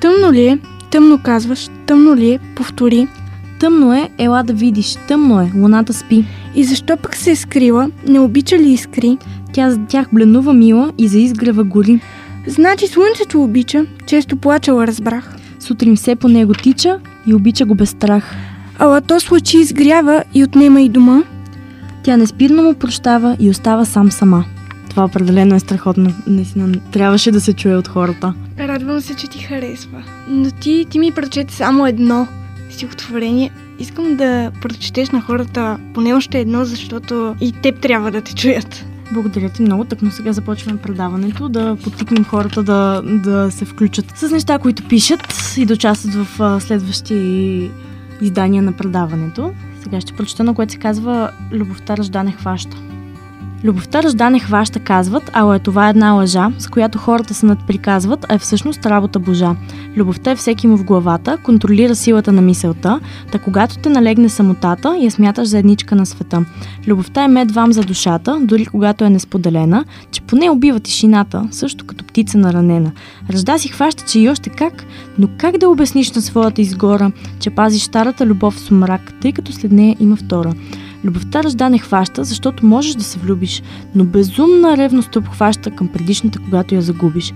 Тъмно 0.00 0.32
ли 0.32 0.46
е? 0.46 0.58
Тъмно 0.90 1.22
казваш. 1.22 1.68
Тъмно 1.86 2.16
ли 2.16 2.30
е? 2.30 2.38
Повтори. 2.54 3.08
Тъмно 3.60 3.94
е, 3.94 4.10
ела 4.18 4.42
да 4.42 4.52
видиш. 4.52 4.96
Тъмно 5.08 5.40
е, 5.40 5.52
луната 5.56 5.92
спи. 5.92 6.24
И 6.54 6.64
защо 6.64 6.96
пък 6.96 7.16
се 7.16 7.30
е 7.30 7.36
скрила? 7.36 7.90
Не 8.08 8.20
обича 8.20 8.58
ли 8.58 8.68
искри? 8.68 9.18
Тя 9.52 9.70
за 9.70 9.78
тях 9.88 10.08
бленува 10.12 10.52
мила 10.52 10.92
и 10.98 11.08
за 11.08 11.18
изгрева 11.18 11.64
гори. 11.64 12.00
Значи 12.46 12.86
слънцето 12.86 13.42
обича. 13.42 13.86
Често 14.06 14.36
плачала, 14.36 14.86
разбрах. 14.86 15.36
Сутрин 15.58 15.96
все 15.96 16.16
по 16.16 16.28
него 16.28 16.54
тича 16.54 16.98
и 17.26 17.34
обича 17.34 17.64
го 17.64 17.74
без 17.74 17.90
страх. 17.90 18.34
Ала 18.78 19.00
то 19.00 19.20
случи 19.20 19.58
изгрява 19.58 20.24
и 20.34 20.44
отнема 20.44 20.80
и 20.80 20.88
дома. 20.88 21.22
Тя 22.02 22.16
неспирно 22.16 22.62
му 22.62 22.74
прощава 22.74 23.36
и 23.40 23.50
остава 23.50 23.84
сам 23.84 24.10
сама. 24.10 24.44
Това 24.90 25.04
определено 25.04 25.54
е 25.54 25.60
страхотно. 25.60 26.14
Наистина 26.26 26.80
трябваше 26.92 27.32
да 27.32 27.40
се 27.40 27.52
чуе 27.52 27.76
от 27.76 27.88
хората. 27.88 28.34
Радвам 28.58 29.00
се, 29.00 29.14
че 29.14 29.30
ти 29.30 29.38
харесва. 29.38 30.02
Но 30.28 30.50
ти, 30.50 30.86
ти 30.90 30.98
ми 30.98 31.12
прочете 31.12 31.54
само 31.54 31.86
едно 31.86 32.26
стихотворение. 32.70 33.50
Искам 33.78 34.16
да 34.16 34.50
прочетеш 34.62 35.10
на 35.10 35.20
хората 35.20 35.78
поне 35.94 36.14
още 36.14 36.40
едно, 36.40 36.64
защото 36.64 37.34
и 37.40 37.52
теб 37.52 37.80
трябва 37.80 38.10
да 38.10 38.20
те 38.20 38.34
чуят. 38.34 38.84
Благодаря 39.12 39.48
ти 39.48 39.62
много. 39.62 39.84
Тъкно 39.84 40.10
сега 40.10 40.32
започваме 40.32 40.80
предаването, 40.80 41.48
да 41.48 41.76
подтикнем 41.84 42.24
хората 42.24 42.62
да, 42.62 43.02
да 43.04 43.50
се 43.50 43.64
включат 43.64 44.18
с 44.18 44.30
неща, 44.30 44.58
които 44.58 44.88
пишат 44.88 45.54
и 45.56 45.66
да 45.66 45.74
участват 45.74 46.14
в 46.14 46.40
а, 46.40 46.60
следващи 46.60 47.70
издания 48.20 48.62
на 48.62 48.72
предаването. 48.72 49.52
Сега 49.82 50.00
ще 50.00 50.12
прочета 50.12 50.44
на 50.44 50.54
което 50.54 50.72
се 50.72 50.78
казва 50.78 51.30
Любовта 51.52 51.96
ръжда 51.96 52.22
не 52.22 52.32
хваща. 52.32 52.76
Любовта 53.66 54.02
ръжда 54.02 54.30
не 54.30 54.38
хваща, 54.38 54.80
казват, 54.80 55.30
ала 55.32 55.56
е 55.56 55.58
това 55.58 55.88
една 55.88 56.12
лъжа, 56.12 56.50
с 56.58 56.68
която 56.68 56.98
хората 56.98 57.34
се 57.34 57.46
надприказват, 57.46 58.26
а 58.28 58.34
е 58.34 58.38
всъщност 58.38 58.86
работа 58.86 59.18
божа. 59.18 59.56
Любовта 59.96 60.30
е 60.30 60.36
всеки 60.36 60.66
му 60.66 60.76
в 60.76 60.84
главата, 60.84 61.36
контролира 61.42 61.94
силата 61.94 62.32
на 62.32 62.42
мисълта, 62.42 63.00
та 63.32 63.38
когато 63.38 63.78
те 63.78 63.88
налегне 63.88 64.28
самотата, 64.28 64.96
я 65.00 65.10
смяташ 65.10 65.48
за 65.48 65.58
едничка 65.58 65.96
на 65.96 66.06
света. 66.06 66.44
Любовта 66.86 67.24
е 67.24 67.28
мед 67.28 67.52
вам 67.52 67.72
за 67.72 67.82
душата, 67.82 68.38
дори 68.42 68.66
когато 68.66 69.04
е 69.04 69.10
несподелена, 69.10 69.84
че 70.10 70.22
поне 70.22 70.50
убива 70.50 70.80
тишината, 70.80 71.48
също 71.50 71.86
като 71.86 72.04
птица 72.04 72.38
наранена. 72.38 72.92
Ръжда 73.30 73.58
си 73.58 73.68
хваща, 73.68 74.04
че 74.08 74.20
и 74.20 74.28
още 74.28 74.50
как, 74.50 74.84
но 75.18 75.28
как 75.38 75.58
да 75.58 75.68
обясниш 75.68 76.12
на 76.12 76.22
своята 76.22 76.60
изгора, 76.60 77.12
че 77.40 77.50
пазиш 77.50 77.82
старата 77.82 78.26
любов 78.26 78.60
с 78.60 78.70
мрак, 78.70 79.12
тъй 79.20 79.32
като 79.32 79.52
след 79.52 79.72
нея 79.72 79.96
има 80.00 80.16
втора. 80.16 80.54
Любовта 81.06 81.42
ръжда 81.42 81.68
не 81.68 81.78
хваща, 81.78 82.24
защото 82.24 82.66
можеш 82.66 82.94
да 82.94 83.04
се 83.04 83.18
влюбиш, 83.18 83.62
но 83.94 84.04
безумна 84.04 84.76
ревност 84.76 85.10
те 85.10 85.18
обхваща 85.18 85.70
към 85.70 85.88
предишната, 85.88 86.38
когато 86.38 86.74
я 86.74 86.82
загубиш. 86.82 87.32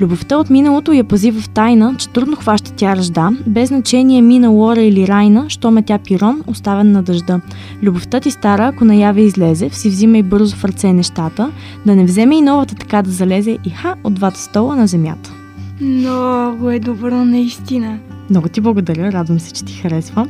Любовта 0.00 0.36
от 0.36 0.50
миналото 0.50 0.92
я 0.92 1.04
пази 1.04 1.30
в 1.30 1.48
тайна, 1.48 1.94
че 1.98 2.08
трудно 2.08 2.36
хваща 2.36 2.72
тя 2.76 2.96
ръжда, 2.96 3.30
без 3.46 3.68
значение 3.68 4.22
мина 4.22 4.48
Лора 4.48 4.82
или 4.82 5.08
Райна, 5.08 5.44
що 5.48 5.70
ме 5.70 5.82
тя 5.82 5.98
пирон, 5.98 6.42
оставен 6.46 6.92
на 6.92 7.02
дъжда. 7.02 7.40
Любовта 7.82 8.20
ти 8.20 8.30
стара, 8.30 8.66
ако 8.66 8.84
наяве 8.84 9.20
излезе, 9.20 9.70
си 9.70 9.88
взима 9.88 10.18
и 10.18 10.22
бързо 10.22 10.56
в 10.56 10.64
ръце 10.64 10.92
нещата, 10.92 11.50
да 11.86 11.96
не 11.96 12.04
вземе 12.04 12.36
и 12.36 12.42
новата 12.42 12.74
така 12.74 13.02
да 13.02 13.10
залезе 13.10 13.58
и 13.64 13.70
ха 13.70 13.94
от 14.04 14.14
двата 14.14 14.40
стола 14.40 14.76
на 14.76 14.86
земята. 14.86 15.32
Много 15.80 16.70
е 16.70 16.78
добро, 16.78 17.24
наистина. 17.24 17.98
Много 18.30 18.48
ти 18.48 18.60
благодаря, 18.60 19.12
радвам 19.12 19.40
се, 19.40 19.52
че 19.52 19.64
ти 19.64 19.72
харесва. 19.72 20.28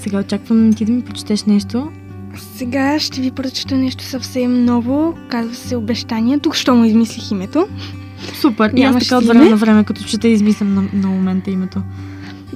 Сега 0.00 0.18
очаквам 0.18 0.72
ти 0.72 0.84
да 0.84 0.92
ми 0.92 1.02
прочетеш 1.02 1.44
нещо. 1.44 1.88
Сега 2.38 2.98
ще 2.98 3.20
ви 3.20 3.30
прочета 3.30 3.74
нещо 3.74 4.04
съвсем 4.04 4.64
ново. 4.64 5.14
Казва 5.28 5.54
се 5.54 5.76
Обещания. 5.76 6.38
Тук 6.38 6.54
що 6.54 6.74
му 6.74 6.84
измислих 6.84 7.30
името. 7.30 7.66
Супер, 8.40 8.72
и 8.76 8.82
аз 8.82 8.98
така 8.98 9.18
от 9.18 9.24
време 9.24 9.50
на 9.50 9.56
време, 9.56 9.84
като 9.84 10.04
чета, 10.04 10.28
измислям 10.28 10.74
на, 10.74 10.84
на 10.94 11.08
момента 11.08 11.50
името. 11.50 11.82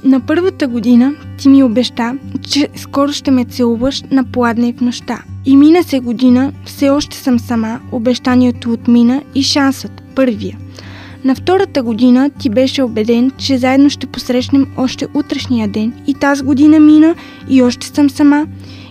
На 0.03 0.19
първата 0.19 0.67
година 0.67 1.13
ти 1.37 1.49
ми 1.49 1.63
обеща, 1.63 2.17
че 2.49 2.69
скоро 2.75 3.11
ще 3.11 3.31
ме 3.31 3.45
целуваш 3.45 4.03
на 4.11 4.23
пладне 4.23 4.69
и 4.69 4.73
в 4.73 4.81
нощта. 4.81 5.23
И 5.45 5.57
мина 5.57 5.83
се 5.83 5.99
година, 5.99 6.53
все 6.65 6.89
още 6.89 7.17
съм 7.17 7.39
сама, 7.39 7.79
обещанието 7.91 8.71
отмина 8.71 9.21
и 9.35 9.43
шансът, 9.43 10.03
първия. 10.15 10.57
На 11.23 11.35
втората 11.35 11.83
година 11.83 12.29
ти 12.39 12.49
беше 12.49 12.83
убеден, 12.83 13.31
че 13.37 13.57
заедно 13.57 13.89
ще 13.89 14.07
посрещнем 14.07 14.67
още 14.77 15.07
утрешния 15.13 15.67
ден. 15.67 15.93
И 16.07 16.13
тази 16.13 16.43
година 16.43 16.79
мина 16.79 17.15
и 17.49 17.63
още 17.63 17.87
съм 17.87 18.09
сама. 18.09 18.47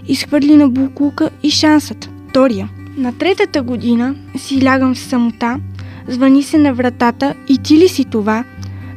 Изхвърли 0.09 0.57
на 0.57 0.69
буклука 0.69 1.31
и 1.43 1.51
шансът, 1.51 2.11
втория. 2.29 2.69
На 2.97 3.13
третата 3.13 3.63
година 3.63 4.15
си 4.37 4.65
лягам 4.65 4.95
в 4.95 4.99
самота, 4.99 5.61
звъни 6.09 6.43
се 6.43 6.59
на 6.59 6.75
вратата 6.75 7.35
и 7.49 7.59
ти 7.59 7.79
ли 7.79 7.89
си 7.89 8.05
това? 8.05 8.45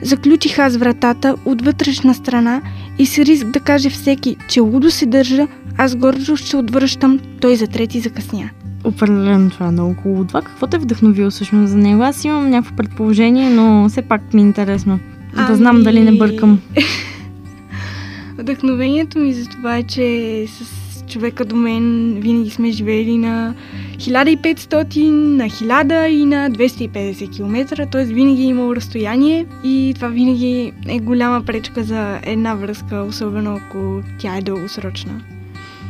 Заключих 0.02 0.60
аз 0.60 0.78
вратата 0.78 1.36
от 1.46 1.66
вътрешна 1.66 2.14
страна 2.14 2.62
и 3.00 3.06
с 3.06 3.18
риск 3.18 3.48
да 3.48 3.60
каже 3.60 3.90
всеки, 3.90 4.36
че 4.48 4.60
лудо 4.60 4.92
се 4.92 5.06
държа, 5.06 5.48
аз 5.78 5.96
гордо 5.96 6.36
ще 6.36 6.58
отвръщам, 6.58 7.20
той 7.42 7.56
за 7.56 7.68
трети 7.68 8.00
закъсня. 8.00 8.50
Определено 8.84 9.50
това 9.50 9.68
е 9.68 9.72
много 9.72 9.94
хубаво. 9.94 10.26
Това 10.26 10.42
какво 10.42 10.68
те 10.68 10.78
е 10.78 10.80
вдъхновило 10.80 11.32
всъщност 11.32 11.72
за 11.72 11.78
него? 11.78 12.04
Аз 12.04 12.24
имам 12.24 12.50
някакво 12.50 12.76
предположение, 12.76 13.50
но 13.50 13.90
все 13.90 14.02
пак 14.02 14.34
ми 14.34 14.42
е 14.42 14.46
интересно. 14.46 15.00
Да 15.36 15.42
Ами- 15.42 15.56
знам 15.56 15.84
дали 15.84 16.00
не 16.00 16.12
бъркам. 16.12 16.60
Вдъхновението 18.38 19.20
ми 19.20 19.34
за 19.34 19.50
това 19.50 19.78
е, 19.78 19.84
че 19.84 20.46
с 20.48 20.83
човека 21.14 21.46
до 21.46 21.56
мен 21.56 22.18
винаги 22.20 22.50
сме 22.50 22.72
живели 22.72 23.18
на 23.18 23.54
1500, 23.98 25.12
на 25.12 25.44
1000 25.44 26.08
и 26.08 26.26
на 26.26 26.52
250 26.52 27.36
км, 27.36 27.88
т.е. 27.92 28.06
винаги 28.06 28.42
е 28.42 28.46
имало 28.46 28.76
разстояние 28.76 29.46
и 29.64 29.92
това 29.96 30.08
винаги 30.08 30.74
е 30.88 31.00
голяма 31.00 31.42
пречка 31.46 31.84
за 31.84 32.20
една 32.24 32.56
връзка, 32.56 33.06
особено 33.10 33.56
ако 33.56 34.02
тя 34.20 34.38
е 34.38 34.42
дългосрочна. 34.42 35.22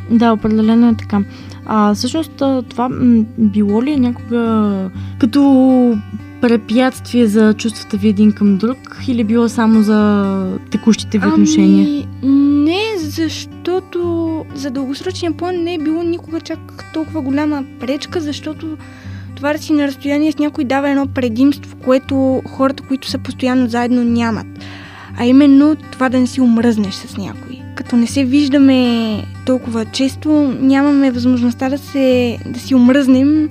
Да, 0.10 0.34
определено 0.34 0.90
е 0.90 0.96
така. 0.98 1.24
А 1.66 1.94
всъщност 1.94 2.32
това 2.70 2.90
било 3.38 3.84
ли 3.84 3.92
е 3.92 3.98
някога 3.98 4.90
като 5.20 5.98
препятствие 6.42 7.28
за 7.28 7.54
чувствата 7.54 7.98
ви 7.98 8.08
един 8.08 8.32
към 8.32 8.58
друг 8.58 8.78
или 9.08 9.24
било 9.24 9.50
само 9.50 9.82
за 9.82 10.58
текущите 10.72 11.18
ви 11.20 11.28
отношения? 11.28 12.08
Ами, 12.24 12.32
не, 12.64 12.83
защото 13.16 14.46
за 14.56 14.72
дългосрочния 14.72 15.32
план 15.32 15.64
не 15.64 15.74
е 15.74 15.80
било 15.80 16.04
никога 16.04 16.42
чак 16.42 16.86
толкова 16.94 17.22
голяма 17.22 17.64
пречка, 17.80 18.22
защото 18.22 18.78
това 19.36 19.54
да 19.54 19.60
си 19.60 19.74
на 19.74 19.88
разстояние 19.88 20.32
с 20.32 20.38
някой 20.38 20.64
дава 20.64 20.90
едно 20.90 21.08
предимство, 21.08 21.78
което 21.78 22.42
хората, 22.48 22.84
които 22.84 23.10
са 23.10 23.18
постоянно 23.18 23.68
заедно, 23.68 24.04
нямат. 24.04 24.48
А 25.18 25.26
именно 25.26 25.76
това 25.76 26.10
да 26.10 26.20
не 26.20 26.28
си 26.28 26.42
омръзнеш 26.42 26.94
с 26.94 27.18
някой. 27.18 27.60
Като 27.76 27.96
не 27.96 28.08
се 28.08 28.24
виждаме 28.24 29.24
толкова 29.46 29.86
често, 29.86 30.56
нямаме 30.60 31.12
възможността 31.12 31.70
да, 31.70 31.78
се, 31.78 32.38
да 32.46 32.60
си 32.60 32.76
омръзнем 32.76 33.50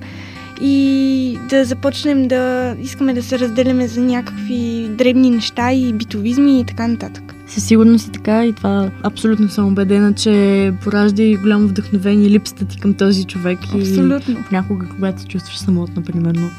и 0.61 1.37
да 1.49 1.65
започнем 1.65 2.27
да 2.27 2.75
искаме 2.81 3.13
да 3.13 3.23
се 3.23 3.39
разделяме 3.39 3.87
за 3.87 4.01
някакви 4.01 4.89
дребни 4.89 5.29
неща 5.29 5.73
и 5.73 5.93
битовизми 5.93 6.59
и 6.59 6.65
така 6.65 6.87
нататък. 6.87 7.32
Със 7.47 7.63
сигурност 7.63 8.07
и 8.07 8.11
така 8.11 8.45
и 8.45 8.53
това 8.53 8.91
абсолютно 9.03 9.49
съм 9.49 9.67
убедена, 9.67 10.13
че 10.13 10.73
поражда 10.83 11.23
и 11.23 11.37
голямо 11.37 11.67
вдъхновение 11.67 12.29
липсата 12.29 12.65
ти 12.65 12.79
към 12.79 12.93
този 12.93 13.25
човек. 13.25 13.59
Абсолютно. 13.63 14.33
И 14.33 14.43
понякога, 14.43 14.85
когато 14.89 15.21
се 15.21 15.27
чувстваш 15.27 15.57
самотна, 15.57 16.01
примерно. 16.01 16.49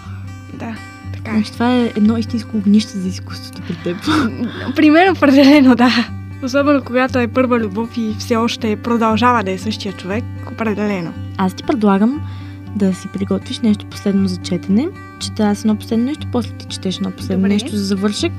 Да, 0.59 0.77
така 1.13 1.31
е. 1.31 1.35
Значи, 1.35 1.53
това 1.53 1.75
е 1.75 1.93
едно 1.97 2.17
истинско 2.17 2.57
огнище 2.57 2.99
за 2.99 3.09
изкуството 3.09 3.63
при 3.69 3.77
теб. 3.77 3.97
Примерно, 4.77 5.13
определено, 5.13 5.75
да. 5.75 6.09
Особено 6.43 6.83
когато 6.83 7.19
е 7.19 7.29
първа 7.29 7.59
любов 7.59 7.97
и 7.97 8.15
все 8.19 8.37
още 8.37 8.77
продължава 8.77 9.45
да 9.45 9.51
е 9.51 9.59
същия 9.59 9.93
човек, 9.93 10.25
определено. 10.53 11.13
Аз 11.37 11.55
ти 11.55 11.63
предлагам 11.63 12.21
да 12.77 12.95
си 12.95 13.09
приготвиш 13.09 13.61
нещо 13.61 13.87
последно 13.87 14.29
за 14.29 14.37
четене. 14.37 14.89
Чета 15.21 15.43
аз 15.43 15.61
едно 15.61 15.77
последно 15.77 16.05
нещо, 16.05 16.27
после 16.33 16.51
ти 16.51 16.67
четеш 16.67 16.97
едно 16.97 17.11
последно 17.11 17.43
Добре. 17.43 17.49
нещо 17.49 17.77
за 17.77 17.85
завършек, 17.85 18.33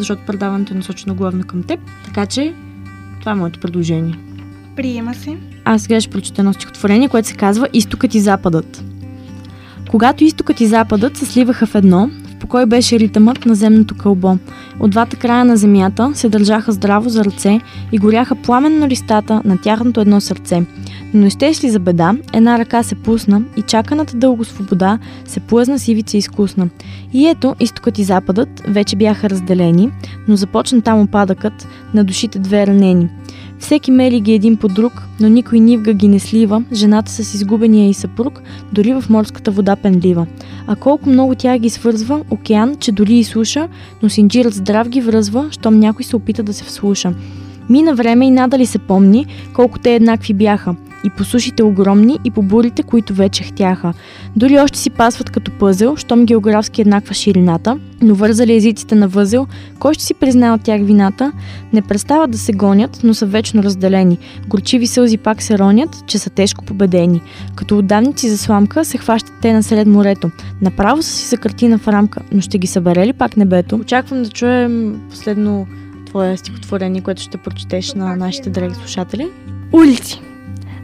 защото 0.00 0.22
предаването 0.26 0.72
е 0.72 0.76
насочено 0.76 1.14
главно 1.14 1.44
към 1.44 1.62
теб. 1.62 1.80
Така 2.04 2.26
че 2.26 2.54
това 3.20 3.32
е 3.32 3.34
моето 3.34 3.60
предложение. 3.60 4.18
Приема 4.76 5.14
се. 5.14 5.36
Аз 5.64 5.82
сега 5.82 6.00
ще 6.00 6.10
прочета 6.10 6.40
едно 6.40 6.52
стихотворение, 6.52 7.08
което 7.08 7.28
се 7.28 7.34
казва 7.34 7.68
Изтокът 7.72 8.14
и 8.14 8.20
Западът. 8.20 8.84
Когато 9.90 10.24
изтокът 10.24 10.60
и 10.60 10.66
западът 10.66 11.16
се 11.16 11.26
сливаха 11.26 11.66
в 11.66 11.74
едно, 11.74 12.10
в 12.26 12.36
покой 12.36 12.66
беше 12.66 12.98
ритъмът 12.98 13.46
на 13.46 13.54
земното 13.54 13.94
кълбо. 13.94 14.38
От 14.80 14.90
двата 14.90 15.16
края 15.16 15.44
на 15.44 15.56
земята 15.56 16.10
се 16.14 16.28
държаха 16.28 16.72
здраво 16.72 17.08
за 17.08 17.24
ръце 17.24 17.60
и 17.92 17.98
горяха 17.98 18.34
пламенно 18.34 18.88
листата 18.88 19.42
на 19.44 19.58
тяхното 19.58 20.00
едно 20.00 20.20
сърце. 20.20 20.62
Но 21.14 21.26
ищеш 21.26 21.64
ли 21.64 21.70
за 21.70 21.78
беда, 21.78 22.14
една 22.32 22.58
ръка 22.58 22.82
се 22.82 22.94
пусна 22.94 23.42
и 23.56 23.62
чаканата 23.62 24.16
дълго 24.16 24.44
свобода 24.44 24.98
се 25.24 25.40
плъзна 25.40 25.78
с 25.78 25.88
ивица 25.88 26.16
изкусна. 26.16 26.68
И 27.12 27.26
ето, 27.26 27.56
изтокът 27.60 27.98
и 27.98 28.04
западът 28.04 28.62
вече 28.68 28.96
бяха 28.96 29.30
разделени, 29.30 29.90
но 30.28 30.36
започна 30.36 30.82
там 30.82 31.00
опадъкът 31.00 31.68
на 31.94 32.04
душите 32.04 32.38
две 32.38 32.66
ранени. 32.66 33.08
Всеки 33.58 33.90
мели 33.90 34.20
ги 34.20 34.32
един 34.32 34.56
по 34.56 34.68
друг, 34.68 35.02
но 35.20 35.28
никой 35.28 35.60
нивга 35.60 35.92
ги 35.92 36.08
не 36.08 36.18
слива, 36.18 36.62
жената 36.72 37.12
с 37.12 37.34
изгубения 37.34 37.88
и 37.88 37.94
съпруг, 37.94 38.42
дори 38.72 38.92
в 38.92 39.04
морската 39.10 39.50
вода 39.50 39.76
пенлива. 39.76 40.26
А 40.66 40.76
колко 40.76 41.08
много 41.08 41.34
тя 41.34 41.58
ги 41.58 41.70
свързва, 41.70 42.20
океан, 42.30 42.76
че 42.76 42.92
дори 42.92 43.14
и 43.14 43.24
суша, 43.24 43.68
но 44.02 44.08
синджирът 44.08 44.54
здрав 44.54 44.88
ги 44.88 45.00
връзва, 45.00 45.48
щом 45.50 45.78
някой 45.78 46.04
се 46.04 46.16
опита 46.16 46.42
да 46.42 46.52
се 46.52 46.64
вслуша. 46.64 47.12
Мина 47.68 47.94
време 47.94 48.26
и 48.26 48.30
надали 48.30 48.66
се 48.66 48.78
помни 48.78 49.26
колко 49.52 49.78
те 49.78 49.94
еднакви 49.94 50.34
бяха– 50.34 50.74
и 51.04 51.10
по 51.10 51.24
сушите 51.24 51.62
огромни, 51.62 52.18
и 52.24 52.30
по 52.30 52.42
бурите, 52.42 52.82
които 52.82 53.14
вече 53.14 53.44
хтяха. 53.44 53.92
Дори 54.36 54.58
още 54.58 54.78
си 54.78 54.90
пасват 54.90 55.30
като 55.30 55.50
пъзел, 55.50 55.96
щом 55.96 56.26
географски 56.26 56.80
еднаква 56.80 57.14
ширината, 57.14 57.78
но 58.02 58.14
вързали 58.14 58.54
езиците 58.54 58.94
на 58.94 59.08
възел, 59.08 59.46
кой 59.78 59.94
ще 59.94 60.04
си 60.04 60.14
признае 60.14 60.50
от 60.50 60.62
тях 60.62 60.80
вината? 60.82 61.32
Не 61.72 61.82
престават 61.82 62.30
да 62.30 62.38
се 62.38 62.52
гонят, 62.52 63.00
но 63.04 63.14
са 63.14 63.26
вечно 63.26 63.62
разделени. 63.62 64.18
Горчиви 64.48 64.86
сълзи 64.86 65.18
пак 65.18 65.42
се 65.42 65.58
ронят, 65.58 66.06
че 66.06 66.18
са 66.18 66.30
тежко 66.30 66.64
победени. 66.64 67.22
Като 67.54 67.78
отдавници 67.78 68.28
за 68.30 68.38
сламка 68.38 68.84
се 68.84 68.98
хващат 68.98 69.34
те 69.42 69.52
насред 69.52 69.86
морето. 69.86 70.30
Направо 70.62 71.02
са 71.02 71.10
си 71.10 71.28
за 71.28 71.36
картина 71.36 71.78
в 71.78 71.88
рамка, 71.88 72.20
но 72.32 72.40
ще 72.40 72.58
ги 72.58 72.66
събере 72.66 73.06
ли 73.06 73.12
пак 73.12 73.36
небето? 73.36 73.76
Очаквам 73.76 74.22
да 74.22 74.28
чуем 74.28 75.00
последно 75.10 75.66
твое 76.06 76.36
стихотворение, 76.36 77.00
което 77.00 77.22
ще 77.22 77.38
прочетеш 77.38 77.94
на 77.94 78.16
нашите 78.16 78.50
драги 78.50 78.74
слушатели. 78.74 79.28
Улици. 79.72 80.20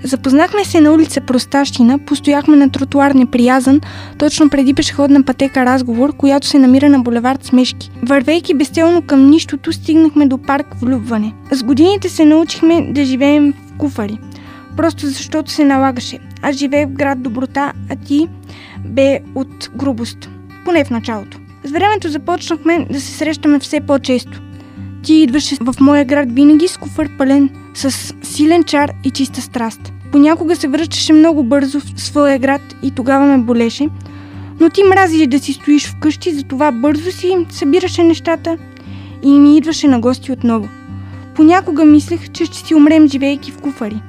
Запознахме 0.07 0.65
се 0.65 0.81
на 0.81 0.93
улица 0.93 1.21
Простащина, 1.21 1.99
постояхме 1.99 2.57
на 2.57 2.71
тротуар 2.71 3.11
неприязан, 3.11 3.81
точно 4.19 4.51
преди 4.51 4.75
пешеходна 4.75 5.23
пътека 5.23 5.67
разговор, 5.67 6.17
която 6.17 6.47
се 6.47 6.59
намира 6.59 6.89
на 6.89 6.99
булевард 6.99 7.45
Смешки. 7.45 7.91
Вървейки 8.03 8.55
безцелно 8.55 9.03
към 9.03 9.31
нищото, 9.31 9.73
стигнахме 9.73 10.27
до 10.27 10.39
парк 10.39 10.67
Влюбване. 10.81 11.35
С 11.51 11.63
годините 11.63 12.09
се 12.09 12.25
научихме 12.25 12.93
да 12.93 13.05
живеем 13.05 13.53
в 13.53 13.79
куфари. 13.79 14.19
Просто 14.77 15.07
защото 15.07 15.51
се 15.51 15.65
налагаше. 15.65 16.19
Аз 16.43 16.57
живея 16.57 16.87
в 16.87 16.91
град 16.91 17.23
Доброта, 17.23 17.73
а 17.91 17.97
ти 17.97 18.29
бе 18.85 19.21
от 19.35 19.71
грубост. 19.77 20.31
Поне 20.65 20.85
в 20.85 20.91
началото. 20.91 21.39
С 21.65 21.71
времето 21.71 22.09
започнахме 22.09 22.87
да 22.91 23.01
се 23.01 23.13
срещаме 23.13 23.59
все 23.59 23.81
по-често. 23.81 24.43
Ти 25.03 25.15
идваше 25.15 25.57
в 25.61 25.75
моя 25.81 26.05
град 26.05 26.33
винаги 26.33 26.69
с 26.69 26.77
куфър 26.77 27.11
пълен, 27.19 27.51
с 27.75 28.15
силен 28.23 28.65
чар 28.65 28.93
и 29.05 29.11
чиста 29.11 29.41
страст. 29.41 29.93
Понякога 30.13 30.57
се 30.57 30.69
връщаше 30.69 31.13
много 31.13 31.43
бързо 31.43 31.81
в 31.81 32.01
своя 32.01 32.39
град 32.39 32.63
и 32.83 32.91
тогава 32.91 33.27
ме 33.27 33.39
болеше, 33.39 33.89
но 34.61 34.71
ти 34.71 34.83
мрази 34.85 35.27
да 35.27 35.39
си 35.39 35.53
стоиш 35.53 35.89
вкъщи, 35.89 36.33
затова 36.33 36.73
бързо 36.73 37.11
си 37.11 37.37
събираше 37.51 38.03
нещата 38.03 38.59
и 39.23 39.31
ми 39.31 39.57
идваше 39.57 39.89
на 39.89 40.01
гости 40.01 40.33
отново. 40.33 40.69
Понякога 41.35 41.85
мислех, 41.85 42.31
че 42.33 42.45
ще 42.45 42.59
си 42.59 42.75
умрем 42.75 43.09
живейки 43.09 43.51
в 43.51 43.59
куфари, 43.59 44.01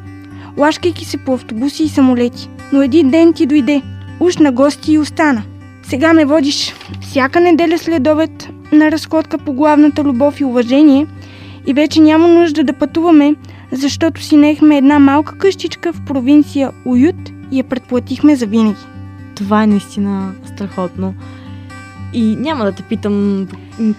лашкайки 0.58 1.06
се 1.06 1.18
по 1.18 1.34
автобуси 1.34 1.84
и 1.84 1.90
самолети. 1.90 2.50
Но 2.74 2.82
един 2.82 3.10
ден 3.10 3.34
ти 3.34 3.46
дойде, 3.46 3.82
уж 4.20 4.38
на 4.38 4.52
гости 4.52 4.92
и 4.94 5.00
остана. 5.00 5.44
Сега 5.84 6.14
ме 6.14 6.26
водиш 6.26 6.74
всяка 7.02 7.40
неделя 7.40 7.78
след 7.78 8.08
обед 8.08 8.50
на 8.72 8.92
разходка 8.92 9.38
по 9.38 9.54
главната 9.54 10.04
любов 10.04 10.40
и 10.40 10.46
уважение 10.46 11.08
и 11.68 11.74
вече 11.74 12.00
няма 12.00 12.28
нужда 12.28 12.64
да 12.64 12.74
пътуваме, 12.74 13.36
защото 13.72 14.24
си 14.24 14.38
наехме 14.38 14.78
една 14.78 15.00
малка 15.00 15.38
къщичка 15.38 15.94
в 15.94 16.02
провинция 16.06 16.72
Уют 16.86 17.30
и 17.52 17.58
я 17.58 17.64
предплатихме 17.64 18.36
за 18.36 18.46
винаги. 18.46 18.82
Това 19.36 19.64
е 19.64 19.68
наистина 19.68 20.32
страхотно. 20.46 21.14
И 22.14 22.36
няма 22.36 22.66
да 22.66 22.72
те 22.72 22.84
питам 22.84 23.48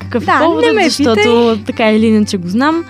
какъв 0.01 0.25
да, 0.25 0.33
е 0.33 0.39
поводът, 0.39 0.85
защото 0.85 1.59
така 1.67 1.93
или 1.93 2.07
иначе 2.07 2.37
го 2.37 2.49
знам. 2.49 2.85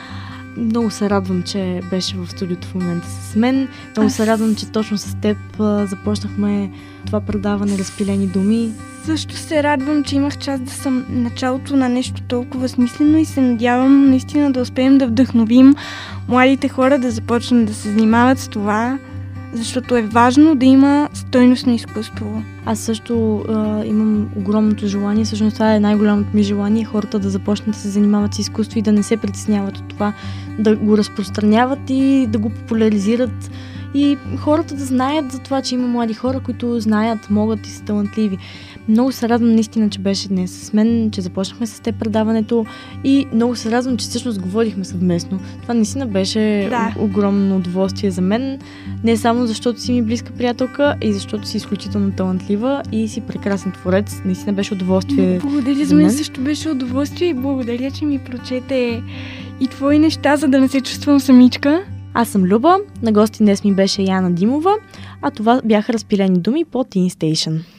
Много 0.59 0.90
се 0.90 1.11
радвам, 1.11 1.42
че 1.42 1.81
беше 1.90 2.16
в 2.16 2.31
студиото 2.31 2.68
в 2.68 2.75
момента 2.75 3.07
с 3.09 3.37
мен. 3.37 3.68
Много 3.97 4.07
Аз... 4.07 4.14
се 4.14 4.27
радвам, 4.27 4.55
че 4.55 4.66
точно 4.66 4.99
с 4.99 5.16
теб 5.16 5.37
започнахме 5.85 6.71
това 7.07 7.21
предаване 7.21 7.79
Разпилени 7.79 8.27
думи. 8.27 8.73
Също 9.05 9.37
се 9.37 9.62
радвам, 9.62 10.05
че 10.05 10.16
имах 10.16 10.38
част 10.38 10.64
да 10.64 10.71
съм 10.71 11.05
началото 11.09 11.77
на 11.77 11.88
нещо 11.88 12.23
толкова 12.23 12.68
смислено 12.68 13.18
и 13.18 13.25
се 13.25 13.40
надявам 13.40 14.11
наистина 14.11 14.53
да 14.53 14.61
успеем 14.61 14.99
да 14.99 15.07
вдъхновим 15.07 15.75
младите 16.29 16.68
хора 16.68 16.99
да 16.99 17.11
започнат 17.11 17.66
да 17.66 17.75
се 17.75 17.90
занимават 17.90 18.38
с 18.38 18.49
това, 18.49 18.99
защото 19.52 19.96
е 19.96 20.02
важно 20.02 20.54
да 20.54 20.66
има 20.66 21.08
стойностно 21.12 21.72
изкуство. 21.72 22.42
Аз 22.64 22.78
също 22.78 23.44
а, 23.48 23.84
имам 23.84 24.28
огромното 24.37 24.87
желание, 24.87 25.24
всъщност 25.24 25.54
това 25.54 25.74
е 25.74 25.80
най-голямото 25.80 26.37
ми 26.37 26.42
желание, 26.42 26.84
хората 26.84 27.18
да 27.18 27.30
започнат 27.30 27.70
да 27.70 27.78
се 27.78 27.88
занимават 27.88 28.34
с 28.34 28.38
изкуство 28.38 28.78
и 28.78 28.82
да 28.82 28.92
не 28.92 29.02
се 29.02 29.16
притесняват 29.16 29.78
от 29.78 29.88
това, 29.88 30.12
да 30.58 30.76
го 30.76 30.98
разпространяват 30.98 31.90
и 31.90 32.26
да 32.26 32.38
го 32.38 32.50
популяризират 32.50 33.50
и 33.94 34.16
хората 34.37 34.74
да 34.74 34.84
знаят 34.84 35.32
за 35.32 35.38
това, 35.38 35.62
че 35.62 35.74
има 35.74 35.88
млади 35.88 36.14
хора, 36.14 36.40
които 36.40 36.80
знаят, 36.80 37.30
могат 37.30 37.66
и 37.66 37.70
са 37.70 37.84
талантливи. 37.84 38.38
Много 38.88 39.12
се 39.12 39.29
радвам 39.29 39.53
наистина, 39.53 39.90
че 39.90 39.98
беше 39.98 40.29
днес 40.29 40.51
с 40.51 40.72
мен, 40.72 41.11
че 41.11 41.20
започнахме 41.20 41.66
с 41.66 41.81
теб 41.81 41.98
предаването 41.98 42.66
и 43.05 43.27
много 43.33 43.57
се 43.57 43.70
радвам, 43.70 43.96
че 43.96 44.07
всъщност 44.07 44.40
говорихме 44.40 44.85
съвместно. 44.85 45.40
Това 45.62 45.74
наистина 45.74 46.07
беше 46.07 46.66
да. 46.70 46.94
огромно 46.98 47.57
удоволствие 47.57 48.11
за 48.11 48.20
мен. 48.20 48.59
Не 49.05 49.16
само 49.16 49.46
защото 49.46 49.81
си 49.81 49.92
ми 49.92 50.03
близка 50.03 50.33
приятелка, 50.33 50.96
и 51.03 51.12
защото 51.12 51.48
си 51.48 51.57
изключително 51.57 52.12
талантлива 52.12 52.83
и 52.92 53.09
си 53.09 53.20
прекрасен 53.20 53.72
творец. 53.72 54.22
Наистина 54.24 54.53
беше 54.53 54.74
удоволствие. 54.74 55.38
Благодаря 55.38 55.85
за 55.85 55.94
мен. 55.94 56.11
също 56.11 56.40
беше 56.40 56.68
удоволствие 56.68 57.29
и 57.29 57.35
благодаря, 57.35 57.90
че 57.90 58.05
ми 58.05 58.18
прочете 58.18 59.03
и 59.61 59.66
твои 59.66 59.98
неща, 59.98 60.37
за 60.37 60.48
да 60.48 60.61
не 60.61 60.68
се 60.68 60.81
чувствам 60.81 61.20
самичка. 61.20 61.83
Аз 62.14 62.29
съм 62.29 62.44
Люба, 62.44 62.77
на 63.03 63.12
гости 63.12 63.38
днес 63.38 63.64
ми 63.64 63.74
беше 63.74 64.03
Яна 64.03 64.33
Димова, 64.33 64.74
а 65.22 65.31
това 65.31 65.61
бяха 65.64 65.92
разпилени 65.92 66.38
думи 66.38 66.64
по 66.64 66.79
Teen 66.79 67.09
Station. 67.09 67.78